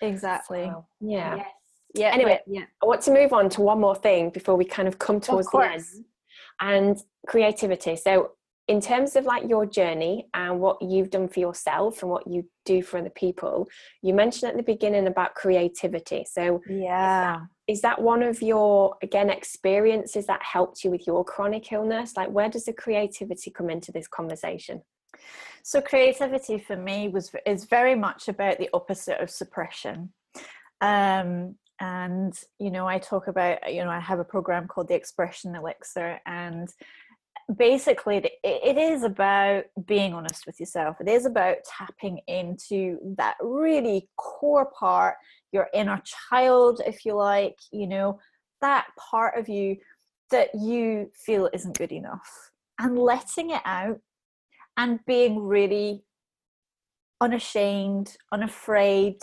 Exactly. 0.00 0.64
So, 0.64 0.86
yeah. 1.00 1.36
Yes. 1.36 1.46
Yeah. 1.94 2.10
Anyway, 2.14 2.40
yeah. 2.46 2.64
I 2.82 2.86
want 2.86 3.02
to 3.02 3.12
move 3.12 3.32
on 3.32 3.48
to 3.50 3.60
one 3.60 3.80
more 3.80 3.96
thing 3.96 4.30
before 4.30 4.56
we 4.56 4.64
kind 4.64 4.86
of 4.86 4.98
come 4.98 5.20
towards 5.20 5.50
the 5.50 5.58
end. 5.58 5.84
And 6.60 6.98
creativity. 7.26 7.96
So 7.96 8.32
in 8.70 8.80
terms 8.80 9.16
of 9.16 9.24
like 9.24 9.48
your 9.48 9.66
journey 9.66 10.28
and 10.32 10.60
what 10.60 10.80
you've 10.80 11.10
done 11.10 11.26
for 11.26 11.40
yourself 11.40 12.02
and 12.02 12.10
what 12.10 12.24
you 12.28 12.48
do 12.64 12.82
for 12.82 12.98
other 12.98 13.10
people, 13.10 13.66
you 14.00 14.14
mentioned 14.14 14.48
at 14.48 14.56
the 14.56 14.62
beginning 14.62 15.08
about 15.08 15.34
creativity. 15.34 16.24
So 16.30 16.62
yeah. 16.68 17.46
is 17.66 17.80
that 17.80 18.00
one 18.00 18.22
of 18.22 18.40
your 18.40 18.94
again 19.02 19.28
experiences 19.28 20.26
that 20.26 20.40
helped 20.44 20.84
you 20.84 20.92
with 20.92 21.04
your 21.04 21.24
chronic 21.24 21.72
illness? 21.72 22.16
Like 22.16 22.30
where 22.30 22.48
does 22.48 22.66
the 22.66 22.72
creativity 22.72 23.50
come 23.50 23.70
into 23.70 23.90
this 23.90 24.06
conversation? 24.06 24.82
So 25.64 25.80
creativity 25.80 26.60
for 26.60 26.76
me 26.76 27.08
was 27.08 27.32
is 27.44 27.64
very 27.64 27.96
much 27.96 28.28
about 28.28 28.58
the 28.58 28.70
opposite 28.72 29.20
of 29.20 29.30
suppression. 29.30 30.12
Um, 30.80 31.56
and 31.82 32.38
you 32.58 32.70
know 32.70 32.86
i 32.86 32.98
talk 32.98 33.26
about 33.26 33.72
you 33.72 33.82
know 33.82 33.88
i 33.88 33.98
have 33.98 34.18
a 34.18 34.24
program 34.24 34.68
called 34.68 34.86
the 34.86 34.94
expression 34.94 35.56
elixir 35.56 36.20
and 36.26 36.68
basically 37.56 38.24
it, 38.44 38.76
is 38.76 39.02
about 39.02 39.64
being 39.84 40.14
honest 40.14 40.46
with 40.46 40.60
yourself. 40.60 40.96
It 41.00 41.08
is 41.08 41.26
about 41.26 41.56
tapping 41.64 42.20
into 42.26 42.98
that 43.16 43.36
really 43.40 44.08
core 44.16 44.70
part 44.78 45.16
your 45.52 45.68
inner 45.74 46.00
child 46.30 46.80
if 46.86 47.04
you 47.04 47.14
like 47.14 47.56
you 47.72 47.86
know 47.86 48.18
that 48.60 48.86
part 48.98 49.38
of 49.38 49.48
you 49.48 49.76
that 50.30 50.50
you 50.54 51.10
feel 51.14 51.50
isn't 51.52 51.76
good 51.76 51.92
enough 51.92 52.50
and 52.78 52.98
letting 52.98 53.50
it 53.50 53.62
out 53.64 53.98
and 54.76 55.00
being 55.06 55.40
really 55.40 56.04
unashamed 57.20 58.16
unafraid 58.32 59.16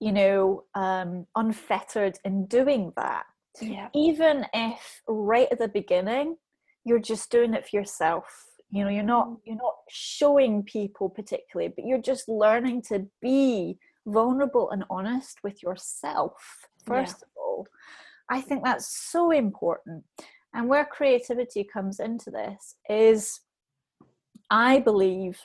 you 0.00 0.12
know 0.12 0.64
um 0.74 1.26
unfettered 1.36 2.18
in 2.24 2.46
doing 2.46 2.92
that. 2.96 3.24
Yeah. 3.60 3.88
Even 3.94 4.46
if 4.52 5.00
right 5.08 5.48
at 5.50 5.58
the 5.58 5.68
beginning 5.68 6.36
you're 6.86 7.00
just 7.00 7.30
doing 7.30 7.52
it 7.52 7.68
for 7.68 7.76
yourself. 7.76 8.44
You 8.70 8.84
know 8.84 8.90
you're 8.90 9.02
not 9.02 9.28
mm. 9.28 9.36
you're 9.44 9.56
not 9.56 9.74
showing 9.88 10.62
people 10.62 11.08
particularly 11.08 11.72
but 11.74 11.86
you're 11.86 12.02
just 12.02 12.28
learning 12.28 12.82
to 12.88 13.06
be 13.20 13.78
vulnerable 14.06 14.70
and 14.70 14.84
honest 14.88 15.38
with 15.42 15.62
yourself 15.62 16.32
first 16.86 17.16
yeah. 17.18 17.26
of 17.26 17.30
all. 17.36 17.66
I 18.30 18.40
think 18.40 18.64
that's 18.64 19.10
so 19.10 19.30
important. 19.30 20.04
And 20.54 20.68
where 20.68 20.84
creativity 20.84 21.64
comes 21.64 22.00
into 22.00 22.30
this 22.30 22.76
is 22.88 23.40
i 24.50 24.78
believe 24.78 25.40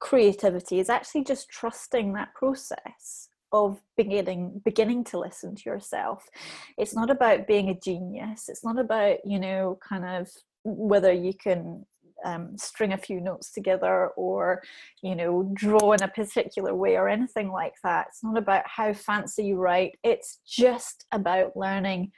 creativity 0.00 0.78
is 0.80 0.90
actually 0.90 1.24
just 1.24 1.48
trusting 1.48 2.12
that 2.12 2.34
process 2.34 3.28
of 3.52 3.80
beginning 3.96 4.60
beginning 4.64 5.04
to 5.04 5.18
listen 5.18 5.54
to 5.54 5.62
yourself. 5.70 6.28
It's 6.76 6.94
not 6.94 7.10
about 7.10 7.46
being 7.46 7.70
a 7.70 7.78
genius. 7.78 8.48
It's 8.48 8.64
not 8.64 8.78
about 8.78 9.18
you 9.24 9.40
know 9.40 9.78
kind 9.86 10.04
of 10.04 10.28
whether 10.76 11.12
you 11.12 11.32
can 11.34 11.84
um, 12.24 12.58
string 12.58 12.92
a 12.92 12.98
few 12.98 13.20
notes 13.20 13.52
together 13.52 14.08
or 14.16 14.62
you 15.02 15.14
know 15.14 15.50
draw 15.54 15.92
in 15.92 16.02
a 16.02 16.08
particular 16.08 16.74
way 16.74 16.96
or 16.96 17.08
anything 17.08 17.50
like 17.50 17.74
that. 17.84 18.08
It's 18.08 18.24
not 18.24 18.36
about 18.36 18.64
how 18.66 18.92
fancy 18.92 19.46
you 19.46 19.56
write. 19.56 19.98
It's 20.02 20.40
just 20.46 21.06
about 21.12 21.56
learning 21.56 22.12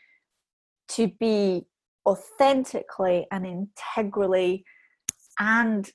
to 0.91 1.09
be 1.21 1.67
authentically 2.07 3.27
and 3.31 3.47
integrally 3.47 4.65
and 5.39 5.91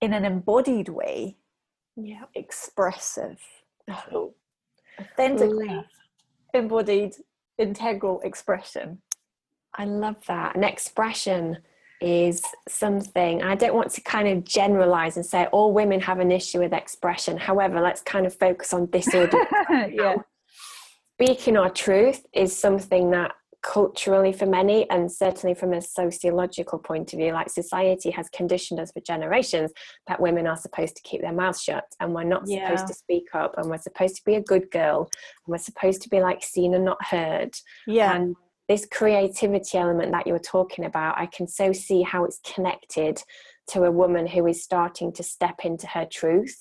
in 0.00 0.12
an 0.12 0.24
embodied 0.24 0.88
way 0.88 1.36
yeah. 1.96 2.24
expressive. 2.34 3.38
Authentically 5.00 5.84
embodied 6.54 7.14
integral 7.58 8.20
expression 8.22 9.00
I 9.74 9.84
love 9.84 10.16
that. 10.26 10.56
An 10.56 10.64
expression 10.64 11.58
is 12.00 12.42
something, 12.68 13.42
I 13.42 13.54
don't 13.54 13.74
want 13.74 13.90
to 13.92 14.00
kind 14.00 14.28
of 14.28 14.44
generalize 14.44 15.16
and 15.16 15.24
say 15.24 15.46
all 15.46 15.72
women 15.72 16.00
have 16.00 16.18
an 16.18 16.32
issue 16.32 16.58
with 16.58 16.72
expression. 16.72 17.36
However, 17.36 17.80
let's 17.80 18.02
kind 18.02 18.26
of 18.26 18.34
focus 18.34 18.72
on 18.72 18.90
disorder. 18.90 19.38
yeah. 19.70 20.16
Speaking 21.20 21.56
our 21.56 21.70
truth 21.70 22.26
is 22.32 22.56
something 22.56 23.10
that 23.12 23.32
culturally 23.62 24.32
for 24.32 24.44
many 24.44 24.90
and 24.90 25.10
certainly 25.10 25.54
from 25.54 25.72
a 25.72 25.80
sociological 25.80 26.80
point 26.80 27.12
of 27.12 27.18
view 27.20 27.32
like 27.32 27.48
society 27.48 28.10
has 28.10 28.28
conditioned 28.30 28.80
us 28.80 28.90
for 28.90 29.00
generations 29.00 29.70
that 30.08 30.20
women 30.20 30.48
are 30.48 30.56
supposed 30.56 30.96
to 30.96 31.02
keep 31.02 31.20
their 31.20 31.32
mouths 31.32 31.62
shut 31.62 31.84
and 32.00 32.12
we're 32.12 32.24
not 32.24 32.42
yeah. 32.44 32.66
supposed 32.66 32.88
to 32.88 32.94
speak 32.94 33.26
up 33.34 33.54
and 33.56 33.70
we're 33.70 33.78
supposed 33.78 34.16
to 34.16 34.24
be 34.24 34.34
a 34.34 34.42
good 34.42 34.68
girl 34.72 35.08
and 35.46 35.52
we're 35.52 35.58
supposed 35.58 36.02
to 36.02 36.08
be 36.08 36.20
like 36.20 36.42
seen 36.42 36.74
and 36.74 36.84
not 36.84 37.02
heard 37.04 37.54
yeah 37.86 38.16
and 38.16 38.34
this 38.72 38.86
creativity 38.90 39.76
element 39.76 40.12
that 40.12 40.26
you're 40.26 40.38
talking 40.38 40.86
about, 40.86 41.18
I 41.18 41.26
can 41.26 41.46
so 41.46 41.74
see 41.74 42.00
how 42.00 42.24
it's 42.24 42.40
connected 42.54 43.22
to 43.68 43.84
a 43.84 43.90
woman 43.90 44.26
who 44.26 44.46
is 44.46 44.62
starting 44.62 45.12
to 45.12 45.22
step 45.22 45.60
into 45.64 45.86
her 45.88 46.06
truth. 46.10 46.56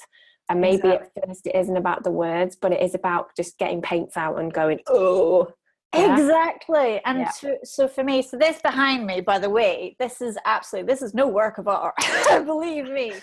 And 0.50 0.60
maybe 0.60 0.90
exactly. 0.90 1.22
at 1.22 1.28
first 1.28 1.48
it 1.48 1.56
isn't 1.56 1.78
about 1.78 2.04
the 2.04 2.12
words, 2.12 2.58
but 2.58 2.74
it 2.74 2.82
is 2.82 2.96
about 2.96 3.34
just 3.38 3.58
getting 3.58 3.82
paints 3.82 4.18
out 4.18 4.38
and 4.40 4.54
going, 4.54 4.80
oh, 4.88 5.54
yeah. 5.94 6.14
Exactly. 6.14 7.00
And 7.06 7.20
yeah. 7.20 7.30
so, 7.30 7.58
so 7.64 7.88
for 7.88 8.04
me, 8.04 8.22
so 8.22 8.38
this 8.38 8.62
behind 8.62 9.08
me, 9.08 9.22
by 9.22 9.40
the 9.40 9.50
way, 9.50 9.96
this 9.98 10.22
is 10.22 10.38
absolutely, 10.46 10.92
this 10.92 11.02
is 11.02 11.14
no 11.14 11.30
work 11.30 11.60
of 11.60 11.70
art. 11.70 11.96
Believe 12.46 12.90
me 12.90 13.14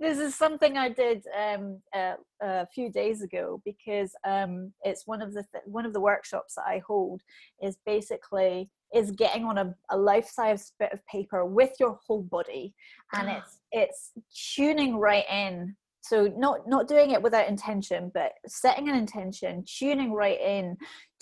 this 0.00 0.18
is 0.18 0.34
something 0.34 0.76
I 0.76 0.88
did 0.88 1.24
um, 1.36 1.80
uh, 1.94 2.14
a 2.40 2.66
few 2.66 2.90
days 2.90 3.22
ago 3.22 3.60
because 3.64 4.12
um, 4.24 4.72
it's 4.82 5.06
one 5.06 5.20
of 5.20 5.34
the 5.34 5.44
th- 5.52 5.64
one 5.66 5.84
of 5.84 5.92
the 5.92 6.00
workshops 6.00 6.54
that 6.54 6.64
I 6.66 6.82
hold 6.86 7.22
is 7.62 7.78
basically 7.84 8.70
is 8.94 9.10
getting 9.10 9.44
on 9.44 9.58
a, 9.58 9.74
a 9.90 9.96
life 9.96 10.28
size 10.28 10.72
bit 10.78 10.92
of 10.92 11.04
paper 11.06 11.44
with 11.44 11.72
your 11.80 11.98
whole 12.06 12.22
body, 12.22 12.74
and 13.14 13.28
ah. 13.28 13.38
it's 13.38 13.58
it's 13.72 14.12
tuning 14.56 14.96
right 14.96 15.24
in. 15.30 15.74
So 16.00 16.32
not 16.36 16.68
not 16.68 16.86
doing 16.86 17.10
it 17.10 17.20
without 17.20 17.48
intention, 17.48 18.12
but 18.14 18.32
setting 18.46 18.88
an 18.88 18.94
intention, 18.94 19.64
tuning 19.66 20.12
right 20.12 20.40
in 20.40 20.76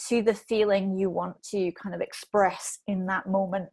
to 0.08 0.22
the 0.22 0.34
feeling 0.34 0.98
you 0.98 1.08
want 1.08 1.42
to 1.50 1.72
kind 1.72 1.94
of 1.94 2.02
express 2.02 2.78
in 2.86 3.06
that 3.06 3.26
moment, 3.26 3.70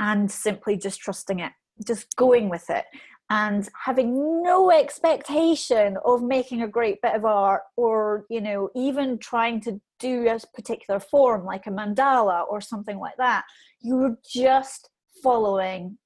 and 0.00 0.30
simply 0.30 0.76
just 0.76 1.00
trusting 1.00 1.38
it 1.38 1.52
just 1.86 2.14
going 2.16 2.50
with 2.50 2.68
it 2.68 2.84
and 3.30 3.68
having 3.84 4.42
no 4.42 4.72
expectation 4.72 5.96
of 6.04 6.20
making 6.20 6.62
a 6.62 6.68
great 6.68 7.00
bit 7.00 7.14
of 7.14 7.24
art 7.24 7.62
or 7.76 8.26
you 8.28 8.40
know 8.40 8.68
even 8.74 9.16
trying 9.18 9.60
to 9.60 9.80
do 9.98 10.28
a 10.28 10.38
particular 10.54 10.98
form 10.98 11.44
like 11.44 11.66
a 11.66 11.70
mandala 11.70 12.44
or 12.48 12.60
something 12.60 12.98
like 12.98 13.16
that 13.16 13.44
you 13.80 13.96
were 13.96 14.16
just 14.28 14.90
following 15.22 15.96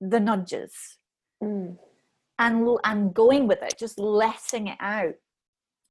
the 0.00 0.18
nudges 0.18 0.98
mm. 1.42 1.76
and 2.38 2.78
and 2.84 3.14
going 3.14 3.46
with 3.46 3.62
it 3.62 3.74
just 3.78 3.98
letting 3.98 4.68
it 4.68 4.78
out 4.80 5.14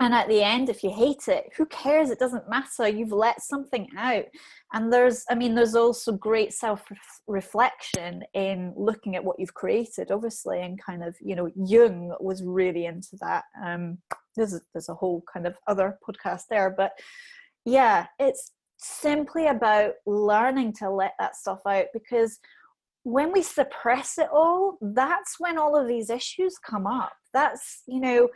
and 0.01 0.13
at 0.13 0.27
the 0.27 0.43
end 0.43 0.67
if 0.67 0.83
you 0.83 0.89
hate 0.89 1.27
it 1.27 1.49
who 1.55 1.65
cares? 1.67 2.09
It 2.09 2.19
doesn't 2.19 2.49
matter. 2.49 2.87
You've 2.87 3.11
let 3.11 3.41
something 3.41 3.87
out. 3.97 4.25
And 4.73 4.91
there's 4.91 5.23
i 5.29 5.35
mean 5.35 5.55
there's 5.55 5.75
also 5.75 6.11
great 6.11 6.53
self 6.53 6.83
reflection 7.27 8.23
in 8.33 8.73
looking 8.75 9.15
at 9.15 9.23
what 9.23 9.39
you've 9.39 9.53
created 9.53 10.11
obviously 10.11 10.61
and 10.61 10.81
kind 10.83 11.03
of 11.03 11.15
you 11.21 11.35
know 11.35 11.49
jung 11.55 12.13
was 12.19 12.43
really 12.43 12.85
into 12.85 13.15
that. 13.21 13.43
Um 13.63 13.99
there's 14.35 14.59
there's 14.73 14.89
a 14.89 14.95
whole 14.95 15.23
kind 15.31 15.45
of 15.45 15.55
other 15.67 15.97
podcast 16.07 16.43
there 16.49 16.73
but 16.75 16.91
yeah 17.65 18.07
it's 18.19 18.51
simply 18.77 19.47
about 19.47 19.93
learning 20.07 20.73
to 20.73 20.89
let 20.89 21.13
that 21.19 21.35
stuff 21.35 21.61
out 21.67 21.85
because 21.93 22.39
when 23.03 23.31
we 23.31 23.41
suppress 23.41 24.17
it 24.17 24.27
all 24.31 24.77
that's 24.81 25.35
when 25.39 25.57
all 25.57 25.75
of 25.75 25.87
these 25.87 26.09
issues 26.09 26.57
come 26.57 26.87
up. 26.87 27.13
That's 27.33 27.83
you 27.87 27.99
know 27.99 28.29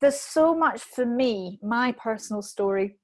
there's 0.00 0.20
so 0.20 0.54
much 0.54 0.82
for 0.82 1.06
me, 1.06 1.58
my 1.62 1.92
personal 1.92 2.42
story 2.42 2.96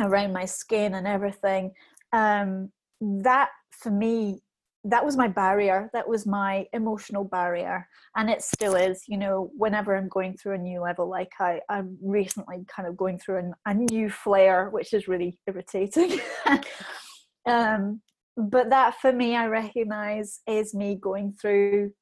around 0.00 0.32
my 0.32 0.44
skin 0.44 0.94
and 0.94 1.06
everything. 1.06 1.72
Um, 2.12 2.70
that 3.00 3.50
for 3.70 3.90
me, 3.90 4.42
that 4.84 5.04
was 5.04 5.16
my 5.16 5.28
barrier. 5.28 5.90
That 5.92 6.08
was 6.08 6.26
my 6.26 6.66
emotional 6.72 7.24
barrier, 7.24 7.86
and 8.16 8.28
it 8.28 8.42
still 8.42 8.74
is. 8.74 9.02
You 9.06 9.18
know, 9.18 9.50
whenever 9.56 9.96
I'm 9.96 10.08
going 10.08 10.36
through 10.36 10.54
a 10.54 10.58
new 10.58 10.80
level, 10.80 11.08
like 11.08 11.30
I, 11.38 11.60
I'm 11.68 11.96
recently 12.02 12.64
kind 12.74 12.88
of 12.88 12.96
going 12.96 13.18
through 13.18 13.38
an, 13.38 13.54
a 13.66 13.74
new 13.74 14.10
flare, 14.10 14.70
which 14.70 14.92
is 14.92 15.06
really 15.06 15.38
irritating. 15.46 16.20
um, 17.46 18.00
but 18.36 18.70
that 18.70 18.96
for 19.00 19.12
me, 19.12 19.36
I 19.36 19.46
recognize 19.46 20.40
is 20.48 20.74
me 20.74 20.98
going 21.00 21.34
through 21.40 21.92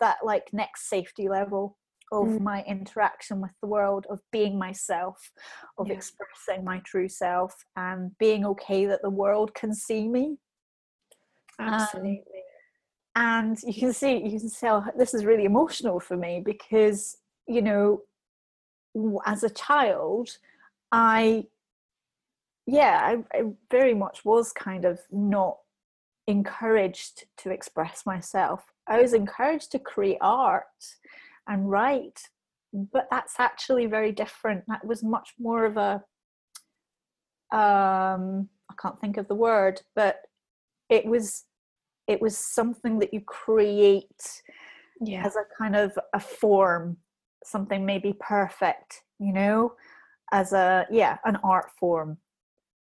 that 0.00 0.18
like 0.24 0.48
next 0.52 0.88
safety 0.88 1.28
level 1.28 1.76
of 2.12 2.26
mm. 2.26 2.40
my 2.40 2.62
interaction 2.64 3.40
with 3.40 3.52
the 3.60 3.68
world, 3.68 4.06
of 4.08 4.20
being 4.32 4.58
myself, 4.58 5.30
of 5.78 5.88
yeah. 5.88 5.94
expressing 5.94 6.64
my 6.64 6.80
true 6.84 7.08
self, 7.08 7.54
and 7.76 8.16
being 8.18 8.44
okay 8.44 8.86
that 8.86 9.02
the 9.02 9.10
world 9.10 9.54
can 9.54 9.74
see 9.74 10.08
me. 10.08 10.38
Absolutely. 11.58 12.18
Um, 12.18 12.22
and 13.16 13.58
you 13.64 13.74
can 13.74 13.92
see, 13.92 14.22
you 14.24 14.38
can 14.38 14.50
tell 14.50 14.86
this 14.96 15.12
is 15.12 15.24
really 15.24 15.44
emotional 15.44 15.98
for 15.98 16.16
me 16.16 16.40
because, 16.44 17.16
you 17.46 17.62
know, 17.62 18.02
as 19.26 19.42
a 19.42 19.50
child, 19.50 20.30
I, 20.92 21.46
yeah, 22.66 23.00
I, 23.02 23.36
I 23.36 23.42
very 23.70 23.94
much 23.94 24.24
was 24.24 24.52
kind 24.52 24.84
of 24.84 25.00
not 25.10 25.58
encouraged 26.28 27.24
to 27.38 27.50
express 27.50 28.06
myself. 28.06 28.66
I 28.86 29.00
was 29.00 29.14
encouraged 29.14 29.72
to 29.72 29.78
create 29.78 30.18
art 30.20 30.64
and 31.48 31.70
write 31.70 32.20
but 32.92 33.08
that's 33.10 33.40
actually 33.40 33.86
very 33.86 34.12
different. 34.12 34.64
That 34.68 34.86
was 34.86 35.02
much 35.02 35.30
more 35.38 35.64
of 35.64 35.76
a 35.76 36.02
um 37.50 38.46
i 38.70 38.74
can't 38.78 39.00
think 39.00 39.16
of 39.16 39.26
the 39.26 39.34
word 39.34 39.80
but 39.96 40.20
it 40.90 41.06
was 41.06 41.46
it 42.06 42.20
was 42.20 42.36
something 42.36 42.98
that 42.98 43.14
you 43.14 43.22
create 43.22 44.42
yeah. 45.00 45.24
as 45.24 45.34
a 45.34 45.44
kind 45.56 45.74
of 45.74 45.98
a 46.12 46.20
form 46.20 46.98
something 47.42 47.86
maybe 47.86 48.14
perfect 48.20 49.02
you 49.18 49.32
know 49.32 49.72
as 50.30 50.52
a 50.52 50.86
yeah 50.90 51.16
an 51.24 51.36
art 51.42 51.70
form 51.80 52.18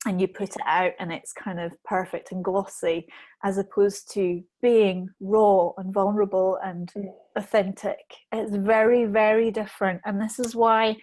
and 0.06 0.20
you 0.20 0.28
put 0.28 0.50
it 0.50 0.62
out 0.64 0.92
and 0.98 1.12
it's 1.12 1.32
kind 1.32 1.58
of 1.58 1.72
perfect 1.84 2.30
and 2.32 2.42
glossy 2.42 3.08
as 3.44 3.58
opposed 3.58 4.10
to 4.12 4.42
being 4.62 5.08
raw 5.20 5.70
and 5.76 5.92
vulnerable 5.92 6.58
and 6.64 6.92
mm. 6.96 7.12
authentic. 7.36 7.98
It's 8.32 8.56
very 8.56 9.04
very 9.04 9.50
different. 9.50 10.00
And 10.06 10.20
this 10.20 10.38
is 10.38 10.54
why 10.54 10.96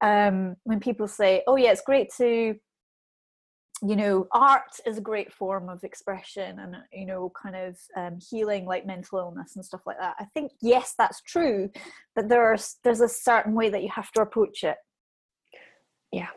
um, 0.00 0.56
when 0.64 0.80
people 0.80 1.06
say 1.06 1.42
oh 1.46 1.56
yeah 1.56 1.70
it's 1.72 1.82
great 1.82 2.08
to 2.16 2.54
you 3.86 3.96
know 3.96 4.26
art 4.32 4.80
is 4.86 4.98
a 4.98 5.02
great 5.02 5.32
form 5.32 5.68
of 5.68 5.84
expression 5.84 6.58
and 6.58 6.76
you 6.92 7.06
know 7.06 7.30
kind 7.40 7.54
of 7.54 7.76
um, 7.96 8.18
healing 8.30 8.64
like 8.64 8.86
mental 8.86 9.18
illness 9.18 9.54
and 9.56 9.64
stuff 9.64 9.82
like 9.86 9.98
that. 9.98 10.16
I 10.18 10.24
think 10.34 10.52
yes 10.62 10.94
that's 10.98 11.20
true 11.22 11.70
but 12.16 12.28
there's 12.28 12.76
there's 12.82 13.02
a 13.02 13.08
certain 13.08 13.54
way 13.54 13.68
that 13.68 13.82
you 13.82 13.90
have 13.94 14.10
to 14.12 14.22
approach 14.22 14.64
it. 14.64 14.76
Yeah 16.10 16.28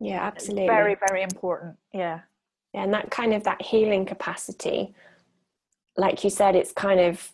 yeah 0.00 0.22
absolutely 0.22 0.66
very 0.66 0.96
very 1.08 1.22
important 1.22 1.76
yeah. 1.92 2.20
yeah 2.74 2.82
and 2.82 2.92
that 2.92 3.10
kind 3.10 3.32
of 3.32 3.44
that 3.44 3.60
healing 3.62 4.04
capacity 4.04 4.94
like 5.96 6.22
you 6.22 6.30
said 6.30 6.54
it's 6.54 6.72
kind 6.72 7.00
of 7.00 7.32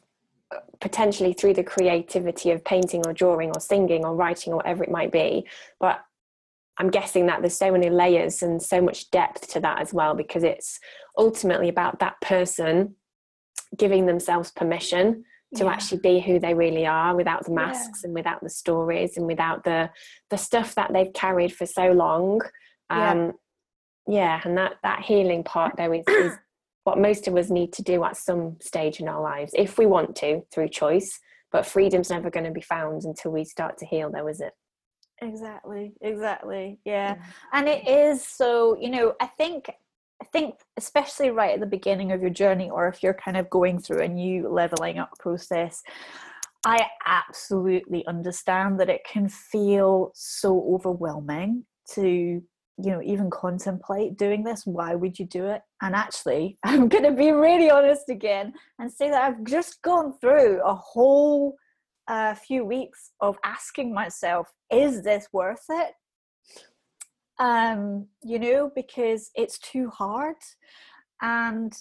uh, 0.55 0.59
potentially 0.81 1.33
through 1.33 1.55
the 1.55 1.65
creativity 1.65 2.51
of 2.51 2.65
painting 2.65 3.03
or 3.07 3.13
drawing 3.13 3.51
or 3.51 3.61
singing 3.61 4.05
or 4.05 4.15
writing 4.15 4.53
or 4.53 4.57
whatever 4.57 4.85
it 4.85 4.91
might 4.91 5.11
be 5.11 5.45
but 5.81 6.05
i'm 6.79 6.91
guessing 6.91 7.27
that 7.27 7.41
there's 7.41 7.57
so 7.57 7.73
many 7.73 7.91
layers 7.91 8.43
and 8.43 8.63
so 8.63 8.81
much 8.81 9.11
depth 9.11 9.49
to 9.49 9.61
that 9.61 9.81
as 9.81 9.93
well 9.93 10.15
because 10.15 10.45
it's 10.45 10.79
ultimately 11.19 11.69
about 11.69 11.99
that 11.99 12.21
person 12.21 12.95
giving 13.77 14.07
themselves 14.07 14.51
permission 14.53 15.25
to 15.57 15.65
yeah. 15.65 15.71
actually 15.71 16.01
be 16.01 16.21
who 16.21 16.39
they 16.39 16.55
really 16.55 16.87
are 16.87 17.15
without 17.15 17.45
the 17.45 17.53
masks 17.53 18.01
yeah. 18.03 18.09
and 18.09 18.15
without 18.15 18.43
the 18.43 18.49
stories 18.49 19.17
and 19.17 19.27
without 19.27 19.65
the 19.65 19.91
the 20.31 20.37
stuff 20.37 20.75
that 20.75 20.93
they've 20.93 21.13
carried 21.13 21.55
for 21.55 21.67
so 21.67 21.93
long. 21.93 22.41
Um 22.91 23.33
yeah, 24.07 24.39
yeah 24.39 24.41
and 24.45 24.57
that 24.57 24.75
that 24.83 25.03
healing 25.03 25.45
part 25.45 25.77
though 25.77 25.93
is, 25.93 26.05
is 26.09 26.33
what 26.85 26.99
most 26.99 27.29
of 27.29 27.37
us 27.37 27.51
need 27.51 27.73
to 27.75 27.83
do 27.83 28.03
at 28.05 28.17
some 28.17 28.57
stage 28.61 29.01
in 29.01 29.09
our 29.09 29.23
lives 29.23 29.53
if 29.55 29.79
we 29.79 29.87
want 29.87 30.17
to 30.17 30.43
through 30.51 30.69
choice. 30.69 31.21
But 31.51 31.67
freedom's 31.67 32.09
never 32.09 32.31
going 32.31 32.47
to 32.47 32.51
be 32.51 32.63
found 32.63 33.05
until 33.05 33.31
we 33.31 33.45
start 33.45 33.77
to 33.79 33.87
heal 33.87 34.11
though 34.11 34.29
is 34.29 34.41
it? 34.41 34.53
Exactly 35.21 35.93
exactly 36.01 36.79
yeah. 36.85 37.17
And 37.53 37.69
it 37.69 37.87
is 37.87 38.27
so 38.27 38.77
you 38.81 38.91
know 38.91 39.15
i 39.21 39.27
think 39.27 39.71
I 40.23 40.25
think, 40.27 40.55
especially 40.77 41.31
right 41.31 41.55
at 41.55 41.59
the 41.59 41.67
beginning 41.67 42.13
of 42.13 42.21
your 42.21 42.31
journey, 42.31 42.71
or 42.71 42.87
if 42.87 43.03
you're 43.03 43.13
kind 43.13 43.37
of 43.37 43.51
going 43.51 43.81
through 43.81 44.03
a 44.03 44.09
new 44.09 44.49
leveling 44.49 45.01
up 45.01 45.11
process, 45.19 45.83
I 46.65 46.87
absolutely 47.05 48.07
understand 48.07 48.79
that 48.79 48.89
it 48.89 49.01
can 49.05 49.29
feel 49.29 50.13
so 50.15 50.65
overwhelming 50.75 51.65
to, 51.95 52.03
you 52.03 52.43
know, 52.79 53.03
even 53.03 53.31
contemplate 53.31 54.17
doing 54.17 54.45
this. 54.45 54.65
Why 54.65 54.95
would 54.95 55.19
you 55.19 55.27
do 55.27 55.47
it? 55.47 55.63
And 55.81 55.97
actually, 55.97 56.57
I'm 56.65 56.87
going 56.87 57.03
to 57.03 57.11
be 57.11 57.33
really 57.33 57.69
honest 57.69 58.09
again 58.09 58.53
and 58.79 58.93
say 58.93 59.11
that 59.11 59.23
I've 59.25 59.43
just 59.43 59.83
gone 59.83 60.15
through 60.21 60.63
a 60.65 60.77
whole 60.77 61.57
uh, 62.07 62.37
few 62.37 62.65
weeks 62.65 63.11
of 63.21 63.37
asking 63.45 63.93
myself, 63.93 64.53
is 64.71 65.03
this 65.03 65.27
worth 65.33 65.65
it? 65.69 65.95
Um, 67.39 68.07
you 68.23 68.39
know, 68.39 68.71
because 68.75 69.31
it's 69.35 69.59
too 69.59 69.89
hard. 69.91 70.37
And 71.21 71.73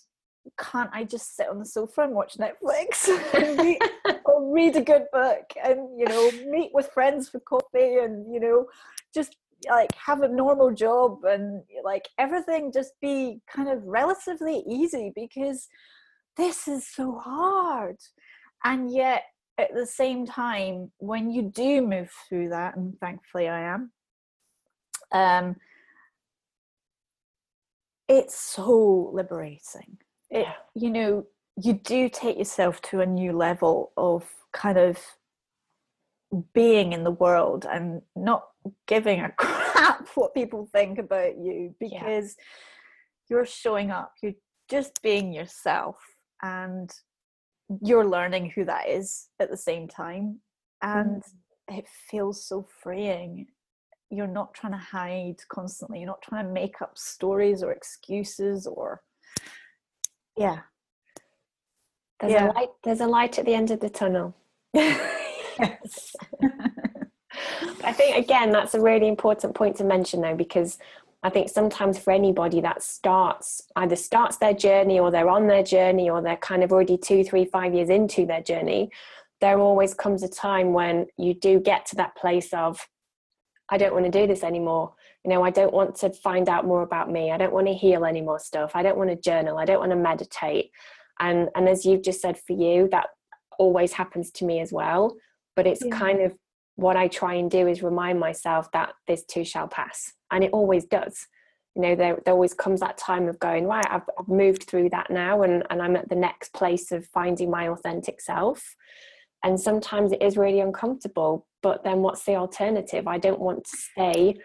can't 0.60 0.90
I 0.94 1.04
just 1.04 1.36
sit 1.36 1.50
on 1.50 1.60
the 1.60 1.66
sofa 1.66 2.02
and 2.02 2.14
watch 2.14 2.38
Netflix 2.38 3.08
and 3.34 3.60
read, 3.60 3.80
or 4.26 4.54
read 4.54 4.76
a 4.76 4.82
good 4.82 5.06
book 5.12 5.46
and, 5.64 6.00
you 6.00 6.06
know, 6.06 6.32
meet 6.50 6.72
with 6.74 6.92
friends 6.94 7.30
for 7.30 7.40
coffee 7.42 7.98
and, 7.98 8.32
you 8.34 8.40
know, 8.40 8.66
just 9.14 9.36
like 9.70 9.94
have 9.96 10.24
a 10.24 10.28
normal 10.28 10.74
job 10.74 11.24
and 11.24 11.62
like 11.84 12.10
everything 12.18 12.72
just 12.72 12.94
be 13.00 13.40
kind 13.54 13.70
of 13.70 13.84
relatively 13.84 14.64
easy 14.68 15.12
because 15.16 15.68
this 16.38 16.68
is 16.68 16.88
so 16.88 17.20
hard. 17.20 17.98
And 18.64 18.92
yet, 18.92 19.24
at 19.58 19.74
the 19.76 19.86
same 19.86 20.26
time, 20.26 20.92
when 20.98 21.30
you 21.30 21.44
do 21.44 21.86
move 21.86 22.10
through 22.28 22.50
that, 22.50 22.78
and 22.78 22.98
thankfully 23.00 23.48
I 23.48 23.62
am, 23.62 23.92
um, 25.12 25.56
it's 28.08 28.38
so 28.38 29.12
liberating. 29.14 29.98
It, 30.30 30.48
you 30.76 30.90
know, 30.90 31.26
you 31.62 31.74
do 31.74 32.10
take 32.10 32.38
yourself 32.38 32.82
to 32.84 33.02
a 33.02 33.06
new 33.06 33.32
level 33.34 33.92
of 33.98 34.26
kind 34.54 34.78
of 34.78 34.98
being 36.54 36.94
in 36.94 37.04
the 37.04 37.12
world 37.12 37.66
and 37.70 38.02
not 38.16 38.44
giving 38.88 39.20
a 39.20 39.32
crap 39.38 40.08
what 40.16 40.34
people 40.34 40.68
think 40.72 40.98
about 40.98 41.38
you 41.38 41.76
because 41.80 42.36
yeah. 42.38 42.46
you're 43.30 43.46
showing 43.46 43.92
up, 43.92 44.14
you're 44.22 44.34
just 44.70 45.02
being 45.02 45.34
yourself 45.34 45.98
and 46.42 46.92
you're 47.82 48.08
learning 48.08 48.52
who 48.54 48.66
that 48.66 48.90
is 48.90 49.28
at 49.40 49.50
the 49.50 49.58
same 49.58 49.88
time. 49.88 50.40
And 50.82 51.22
mm. 51.22 51.78
it 51.78 51.86
feels 52.10 52.46
so 52.46 52.68
freeing 52.82 53.48
you're 54.12 54.28
not 54.28 54.54
trying 54.54 54.74
to 54.74 54.78
hide 54.78 55.38
constantly. 55.48 56.00
You're 56.00 56.08
not 56.08 56.22
trying 56.22 56.46
to 56.46 56.52
make 56.52 56.82
up 56.82 56.98
stories 56.98 57.64
or 57.64 57.72
excuses 57.72 58.68
or 58.68 59.02
yeah. 60.38 60.60
There's 62.20 62.34
yeah. 62.34 62.52
a 62.52 62.54
light 62.54 62.70
there's 62.84 63.02
a 63.02 63.08
light 63.08 63.40
at 63.40 63.46
the 63.46 63.54
end 63.54 63.72
of 63.72 63.80
the 63.80 63.90
tunnel. 63.90 64.36
Yes. 65.60 66.16
I 67.84 67.94
think 67.94 68.18
again 68.18 68.52
that's 68.52 68.74
a 68.74 68.82
really 68.82 69.08
important 69.08 69.54
point 69.54 69.76
to 69.78 69.84
mention 69.84 70.22
though 70.22 70.36
because 70.36 70.78
i 71.24 71.30
think 71.30 71.50
sometimes 71.50 72.00
for 72.00 72.12
anybody 72.12 72.62
that 72.62 72.82
starts 72.82 73.62
either 73.76 73.96
starts 73.96 74.38
their 74.38 74.54
journey 74.54 75.00
or 75.00 75.12
they're 75.12 75.30
on 75.30 75.48
their 75.48 75.62
journey 75.62 76.10
or 76.10 76.22
they're 76.22 76.38
kind 76.38 76.64
of 76.64 76.72
already 76.72 76.98
two 76.98 77.24
three 77.24 77.46
five 77.46 77.74
years 77.74 77.90
into 77.90 78.26
their 78.26 78.42
journey 78.42 78.90
there 79.40 79.60
always 79.60 79.94
comes 79.94 80.24
a 80.24 80.30
time 80.30 80.74
when 80.74 81.06
you 81.18 81.34
do 81.34 81.60
get 81.60 81.86
to 81.88 81.96
that 81.96 82.16
place 82.16 82.54
of 82.54 82.88
I 83.72 83.78
don't 83.78 83.94
want 83.94 84.06
to 84.06 84.12
do 84.12 84.28
this 84.28 84.44
anymore. 84.44 84.94
You 85.24 85.32
know, 85.32 85.44
I 85.44 85.50
don't 85.50 85.74
want 85.74 85.96
to 85.96 86.10
find 86.12 86.50
out 86.50 86.66
more 86.66 86.84
about 86.84 87.10
me. 87.10 87.32
I 87.32 87.38
don't 87.38 87.54
want 87.54 87.68
to 87.68 87.74
heal 87.74 88.06
any 88.06 88.22
more 88.22 88.40
stuff. 88.40 88.72
I 88.76 88.84
don't 88.84 88.98
want 88.98 89.10
to 89.10 89.16
journal. 89.16 89.58
I 89.58 89.66
don't 89.66 89.80
want 89.80 89.92
to 89.92 89.98
meditate. 89.98 90.72
And 91.20 91.50
and 91.56 91.70
as 91.70 91.86
you've 91.86 92.04
just 92.04 92.22
said 92.22 92.38
for 92.38 92.54
you, 92.54 92.90
that 92.92 93.08
always 93.58 93.94
happens 93.94 94.30
to 94.32 94.46
me 94.46 94.60
as 94.60 94.74
well. 94.74 95.16
But 95.56 95.68
it's 95.68 95.84
yeah. 95.86 95.98
kind 95.98 96.22
of 96.22 96.34
what 96.76 96.98
I 96.98 97.08
try 97.08 97.36
and 97.36 97.50
do 97.50 97.68
is 97.68 97.84
remind 97.84 98.20
myself 98.20 98.72
that 98.72 98.94
this 99.08 99.24
too 99.24 99.46
shall 99.46 99.68
pass. 99.68 100.12
And 100.32 100.44
it 100.44 100.52
always 100.52 100.86
does. 100.86 101.28
You 101.76 101.84
know, 101.84 101.96
there, 101.96 102.20
there 102.26 102.34
always 102.34 102.54
comes 102.54 102.82
that 102.82 102.98
time 102.98 103.28
of 103.28 103.40
going, 103.40 103.66
right, 103.66 103.86
I've, 103.90 104.02
I've 104.20 104.28
moved 104.28 104.64
through 104.64 104.90
that 104.90 105.10
now 105.10 105.44
and, 105.44 105.64
and 105.70 105.82
I'm 105.82 105.96
at 105.96 106.10
the 106.10 106.16
next 106.16 106.54
place 106.54 106.92
of 106.92 107.06
finding 107.08 107.50
my 107.50 107.70
authentic 107.70 108.20
self 108.20 108.76
and 109.44 109.60
sometimes 109.60 110.12
it 110.12 110.22
is 110.22 110.38
really 110.38 110.60
uncomfortable 110.60 111.46
but 111.62 111.84
then 111.84 112.02
what's 112.02 112.24
the 112.24 112.36
alternative? 112.36 113.08
I 113.08 113.18
don't 113.18 113.40
want 113.40 113.66
to 113.66 113.78
stay 113.78 114.36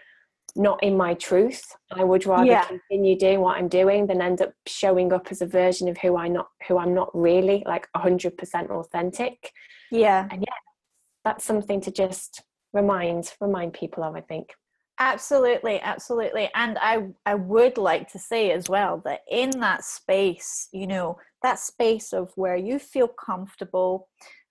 not 0.55 0.81
in 0.81 0.97
my 0.97 1.13
truth. 1.15 1.63
I 1.91 2.03
would 2.03 2.25
rather 2.25 2.45
yeah. 2.45 2.65
continue 2.65 3.17
doing 3.17 3.41
what 3.41 3.57
i'm 3.57 3.67
doing 3.67 4.07
than 4.07 4.21
end 4.21 4.41
up 4.41 4.53
showing 4.65 5.13
up 5.13 5.27
as 5.29 5.41
a 5.41 5.45
version 5.45 5.87
of 5.87 5.97
who 5.99 6.17
i 6.17 6.27
not 6.27 6.47
who 6.67 6.79
i'm 6.79 6.95
not 6.95 7.09
really 7.13 7.63
like 7.67 7.87
100% 7.95 8.69
authentic. 8.69 9.51
Yeah. 9.91 10.27
And 10.31 10.41
yeah 10.41 10.53
that's 11.23 11.45
something 11.45 11.81
to 11.81 11.91
just 11.91 12.41
remind 12.73 13.33
remind 13.39 13.73
people 13.73 14.03
of 14.03 14.15
i 14.15 14.21
think. 14.21 14.49
Absolutely 14.99 15.79
absolutely. 15.81 16.49
And 16.55 16.77
i 16.81 17.07
i 17.25 17.35
would 17.35 17.77
like 17.77 18.11
to 18.13 18.19
say 18.19 18.51
as 18.51 18.67
well 18.67 19.01
that 19.05 19.21
in 19.29 19.51
that 19.59 19.83
space 19.83 20.69
you 20.71 20.87
know 20.87 21.19
that 21.43 21.59
space 21.59 22.13
of 22.13 22.31
where 22.35 22.57
you 22.57 22.79
feel 22.79 23.07
comfortable 23.07 24.07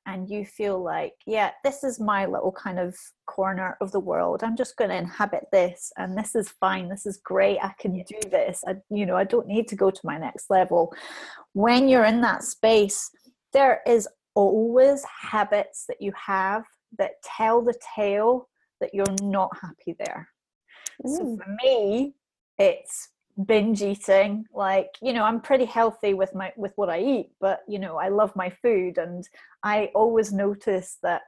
and 0.06 0.30
you 0.30 0.46
feel 0.46 0.82
like, 0.82 1.14
yeah, 1.26 1.50
this 1.64 1.82
is 1.82 1.98
my 1.98 2.26
little 2.26 2.52
kind 2.52 2.78
of 2.78 2.96
corner 3.26 3.76
of 3.80 3.90
the 3.90 4.00
world. 4.00 4.42
I'm 4.42 4.56
just 4.56 4.76
going 4.76 4.90
to 4.90 4.96
inhabit 4.96 5.44
this, 5.52 5.92
and 5.98 6.16
this 6.16 6.34
is 6.34 6.48
fine. 6.60 6.88
This 6.88 7.06
is 7.06 7.20
great. 7.24 7.58
I 7.60 7.74
can 7.78 7.92
do 7.92 8.18
this. 8.30 8.62
I, 8.66 8.76
you 8.88 9.04
know, 9.04 9.16
I 9.16 9.24
don't 9.24 9.48
need 9.48 9.68
to 9.68 9.76
go 9.76 9.90
to 9.90 10.00
my 10.04 10.16
next 10.16 10.48
level. 10.48 10.94
When 11.52 11.88
you're 11.88 12.04
in 12.04 12.20
that 12.20 12.44
space, 12.44 13.10
there 13.52 13.80
is 13.86 14.08
always 14.34 15.04
habits 15.04 15.84
that 15.88 16.00
you 16.00 16.12
have 16.14 16.62
that 16.98 17.12
tell 17.24 17.62
the 17.62 17.74
tale 17.96 18.48
that 18.80 18.94
you're 18.94 19.04
not 19.22 19.50
happy 19.60 19.96
there. 19.98 20.28
Mm. 21.04 21.16
So 21.16 21.36
for 21.36 21.56
me, 21.64 22.14
it's 22.58 23.08
binge 23.44 23.82
eating. 23.82 24.46
Like 24.54 24.96
you 25.02 25.12
know 25.12 25.24
i'm 25.24 25.40
pretty 25.40 25.64
healthy 25.64 26.14
with 26.14 26.34
my 26.34 26.52
with 26.56 26.72
what 26.76 26.90
i 26.90 27.00
eat 27.00 27.30
but 27.40 27.60
you 27.68 27.78
know 27.78 27.96
i 27.96 28.08
love 28.08 28.34
my 28.34 28.50
food 28.62 28.98
and 28.98 29.28
i 29.62 29.90
always 29.94 30.32
notice 30.32 30.98
that 31.02 31.22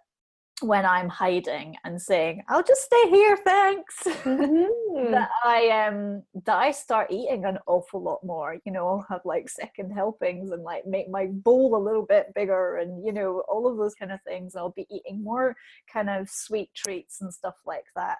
when 0.61 0.85
i'm 0.85 1.09
hiding 1.09 1.77
and 1.85 2.01
saying 2.03 2.43
i'll 2.49 2.63
just 2.63 2.83
stay 2.83 3.09
here 3.09 3.37
thanks 3.45 3.97
mm-hmm. 4.05 5.13
that 5.13 5.31
i 5.45 5.69
um 5.87 6.23
that 6.45 6.57
i 6.57 6.71
start 6.73 7.11
eating 7.11 7.45
an 7.45 7.59
awful 7.67 8.03
lot 8.03 8.19
more. 8.25 8.57
You 8.65 8.73
know 8.73 8.89
i'll 8.89 9.07
have 9.09 9.21
like 9.25 9.49
second 9.49 9.93
helpings 9.93 10.51
and 10.51 10.63
like 10.65 10.87
make 10.87 11.09
my 11.09 11.27
bowl 11.27 11.77
a 11.77 11.85
little 11.87 12.05
bit 12.05 12.35
bigger 12.35 12.79
and 12.79 13.05
you 13.07 13.13
know 13.13 13.43
all 13.49 13.69
of 13.69 13.77
those 13.77 13.95
kind 13.95 14.11
of 14.11 14.21
things. 14.23 14.57
I'll 14.57 14.71
be 14.71 14.87
eating 14.91 15.23
more 15.23 15.55
kind 15.93 16.11
of 16.11 16.29
sweet 16.29 16.71
treats 16.75 17.21
and 17.21 17.33
stuff 17.33 17.55
like 17.65 17.87
that. 17.95 18.19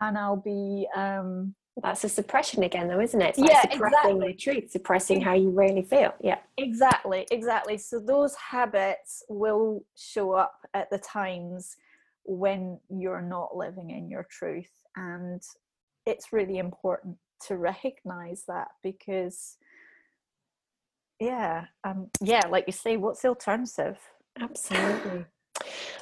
And 0.00 0.18
I'll 0.18 0.36
be 0.36 0.86
um, 0.96 1.54
that's 1.80 2.04
a 2.04 2.08
suppression 2.08 2.62
again 2.64 2.88
though 2.88 3.00
isn't 3.00 3.20
it? 3.20 3.30
It's 3.30 3.38
like 3.38 3.50
yeah 3.50 3.62
suppressing 3.62 4.16
exactly. 4.16 4.32
the 4.32 4.34
truth 4.34 4.70
suppressing 4.70 5.20
how 5.20 5.34
you 5.34 5.50
really 5.50 5.82
feel. 5.82 6.12
Yeah. 6.20 6.38
Exactly 6.58 7.26
exactly. 7.30 7.78
So 7.78 7.98
those 7.98 8.34
habits 8.34 9.24
will 9.28 9.84
show 9.96 10.32
up 10.32 10.54
at 10.74 10.90
the 10.90 10.98
times 10.98 11.76
when 12.24 12.78
you're 12.90 13.22
not 13.22 13.56
living 13.56 13.90
in 13.90 14.08
your 14.10 14.26
truth 14.30 14.70
and 14.96 15.42
it's 16.04 16.32
really 16.32 16.58
important 16.58 17.16
to 17.46 17.56
recognize 17.56 18.44
that 18.46 18.68
because 18.82 19.56
yeah 21.20 21.64
um 21.84 22.08
yeah 22.20 22.42
like 22.50 22.64
you 22.66 22.72
say 22.72 22.96
what's 22.96 23.22
the 23.22 23.28
alternative? 23.28 23.98
Absolutely. 24.38 25.24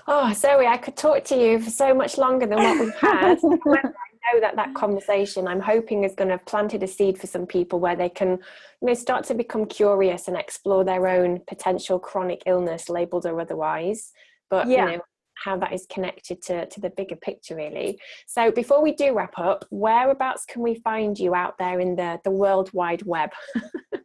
Oh 0.08 0.32
zoe 0.32 0.66
i 0.66 0.76
could 0.76 0.96
talk 0.96 1.24
to 1.24 1.36
you 1.36 1.60
for 1.60 1.70
so 1.70 1.94
much 1.94 2.18
longer 2.18 2.46
than 2.46 2.58
what 2.58 2.80
we've 2.80 2.94
had 2.94 3.38
know 4.32 4.40
that 4.40 4.56
that 4.56 4.74
conversation 4.74 5.46
i'm 5.46 5.60
hoping 5.60 6.04
is 6.04 6.14
going 6.14 6.28
to 6.28 6.36
have 6.36 6.46
planted 6.46 6.82
a 6.82 6.86
seed 6.86 7.18
for 7.18 7.26
some 7.26 7.46
people 7.46 7.80
where 7.80 7.96
they 7.96 8.08
can 8.08 8.38
you 8.80 8.88
know 8.88 8.94
start 8.94 9.24
to 9.24 9.34
become 9.34 9.66
curious 9.66 10.28
and 10.28 10.36
explore 10.36 10.84
their 10.84 11.06
own 11.06 11.40
potential 11.46 11.98
chronic 11.98 12.42
illness 12.46 12.88
labeled 12.88 13.26
or 13.26 13.40
otherwise. 13.40 14.12
But 14.48 14.68
yeah. 14.68 14.86
you 14.86 14.92
know 14.92 15.00
how 15.44 15.56
that 15.56 15.72
is 15.72 15.86
connected 15.90 16.40
to, 16.42 16.66
to 16.66 16.80
the 16.80 16.90
bigger 16.90 17.16
picture 17.16 17.56
really. 17.56 17.98
So 18.26 18.52
before 18.52 18.82
we 18.82 18.92
do 18.92 19.14
wrap 19.14 19.38
up 19.38 19.64
whereabouts 19.70 20.44
can 20.44 20.60
we 20.62 20.74
find 20.76 21.18
you 21.18 21.34
out 21.34 21.58
there 21.58 21.80
in 21.80 21.96
the 21.96 22.20
the 22.24 22.30
world 22.30 22.70
wide 22.72 23.02
web? 23.02 23.30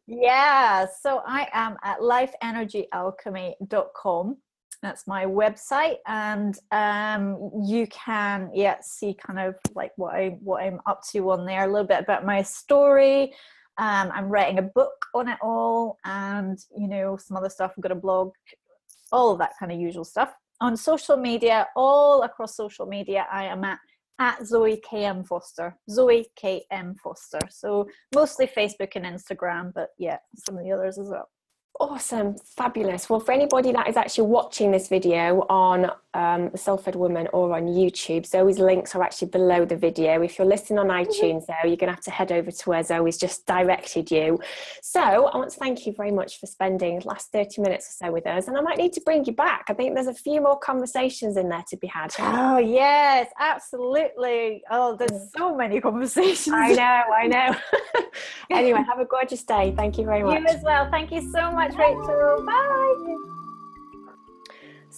Yeah 0.07 0.85
so 1.01 1.23
i 1.25 1.47
am 1.51 1.77
at 1.83 1.99
lifeenergyalchemy.com 1.99 4.37
that's 4.81 5.07
my 5.07 5.25
website 5.25 5.97
and 6.07 6.59
um, 6.71 7.51
you 7.63 7.87
can 7.87 8.49
yeah 8.53 8.77
see 8.81 9.13
kind 9.13 9.39
of 9.39 9.55
like 9.75 9.91
what 9.95 10.15
i 10.15 10.37
what 10.41 10.63
i'm 10.63 10.79
up 10.85 11.01
to 11.11 11.31
on 11.31 11.45
there 11.45 11.63
a 11.63 11.71
little 11.71 11.87
bit 11.87 12.01
about 12.01 12.25
my 12.25 12.41
story 12.41 13.33
um, 13.77 14.11
i'm 14.13 14.29
writing 14.29 14.59
a 14.59 14.63
book 14.63 15.05
on 15.13 15.27
it 15.27 15.37
all 15.41 15.97
and 16.05 16.59
you 16.77 16.87
know 16.87 17.17
some 17.17 17.37
other 17.37 17.49
stuff 17.49 17.71
i've 17.77 17.83
got 17.83 17.91
a 17.91 17.95
blog 17.95 18.31
all 19.11 19.31
of 19.31 19.39
that 19.39 19.53
kind 19.59 19.71
of 19.71 19.79
usual 19.79 20.03
stuff 20.03 20.33
on 20.61 20.77
social 20.77 21.17
media, 21.17 21.67
all 21.75 22.23
across 22.23 22.55
social 22.55 22.85
media, 22.85 23.27
I 23.31 23.45
am 23.45 23.63
at 23.63 23.79
at 24.17 24.45
Zoe 24.45 24.81
KM 24.89 25.27
Foster, 25.27 25.75
Zoe 25.89 26.25
KM 26.41 26.97
Foster. 27.03 27.39
So 27.49 27.89
mostly 28.13 28.47
Facebook 28.47 28.95
and 28.95 29.05
Instagram, 29.05 29.73
but 29.75 29.89
yeah, 29.97 30.19
some 30.37 30.57
of 30.57 30.63
the 30.63 30.71
others 30.71 30.97
as 30.97 31.09
well. 31.09 31.27
Awesome, 31.79 32.35
fabulous. 32.37 33.09
Well, 33.09 33.19
for 33.19 33.33
anybody 33.33 33.73
that 33.73 33.89
is 33.89 33.97
actually 33.97 34.27
watching 34.29 34.71
this 34.71 34.87
video 34.87 35.41
on 35.49 35.91
um, 36.15 36.49
the 36.51 36.77
Fed 36.77 36.95
Woman 36.95 37.27
or 37.33 37.53
on 37.55 37.63
YouTube, 37.67 38.25
Zoe's 38.25 38.59
links 38.59 38.95
are 38.95 39.03
actually 39.03 39.29
below 39.29 39.65
the 39.65 39.75
video. 39.75 40.21
If 40.21 40.37
you're 40.37 40.47
listening 40.47 40.79
on 40.79 40.87
mm-hmm. 40.87 41.09
iTunes, 41.09 41.45
though, 41.47 41.67
you're 41.67 41.77
going 41.77 41.89
to 41.89 41.95
have 41.95 42.03
to 42.05 42.11
head 42.11 42.31
over 42.31 42.51
to 42.51 42.69
where 42.69 42.83
Zoe's 42.83 43.17
just 43.17 43.45
directed 43.45 44.09
you. 44.09 44.39
So 44.81 45.01
I 45.01 45.37
want 45.37 45.51
to 45.51 45.59
thank 45.59 45.85
you 45.85 45.93
very 45.93 46.11
much 46.11 46.39
for 46.39 46.47
spending 46.47 46.99
the 46.99 47.07
last 47.07 47.31
30 47.31 47.61
minutes 47.61 47.89
or 47.89 48.05
so 48.05 48.11
with 48.13 48.25
us. 48.25 48.47
And 48.47 48.57
I 48.57 48.61
might 48.61 48.77
need 48.77 48.93
to 48.93 49.01
bring 49.01 49.25
you 49.25 49.33
back. 49.33 49.65
I 49.67 49.73
think 49.73 49.93
there's 49.93 50.07
a 50.07 50.13
few 50.13 50.41
more 50.41 50.57
conversations 50.57 51.35
in 51.35 51.49
there 51.49 51.65
to 51.69 51.77
be 51.77 51.87
had. 51.87 52.13
Oh, 52.45 52.57
yes, 52.57 53.29
absolutely. 53.39 54.61
Oh, 54.69 54.95
there's 54.95 55.11
mm. 55.11 55.29
so 55.37 55.55
many 55.55 55.79
conversations. 55.81 56.53
I 56.53 56.73
know, 56.73 57.03
I 57.17 57.27
know. 57.27 57.55
anyway, 58.49 58.83
have 58.87 58.99
a 58.99 59.05
gorgeous 59.05 59.43
day. 59.43 59.73
Thank 59.75 59.97
you 59.97 60.05
very 60.05 60.23
much. 60.23 60.41
You 60.41 60.47
as 60.47 60.63
well. 60.63 60.89
Thank 60.91 61.11
you 61.11 61.21
so 61.31 61.51
much 61.51 61.65
much, 61.69 61.77
Rachel. 61.77 62.45
Bye. 62.45 63.44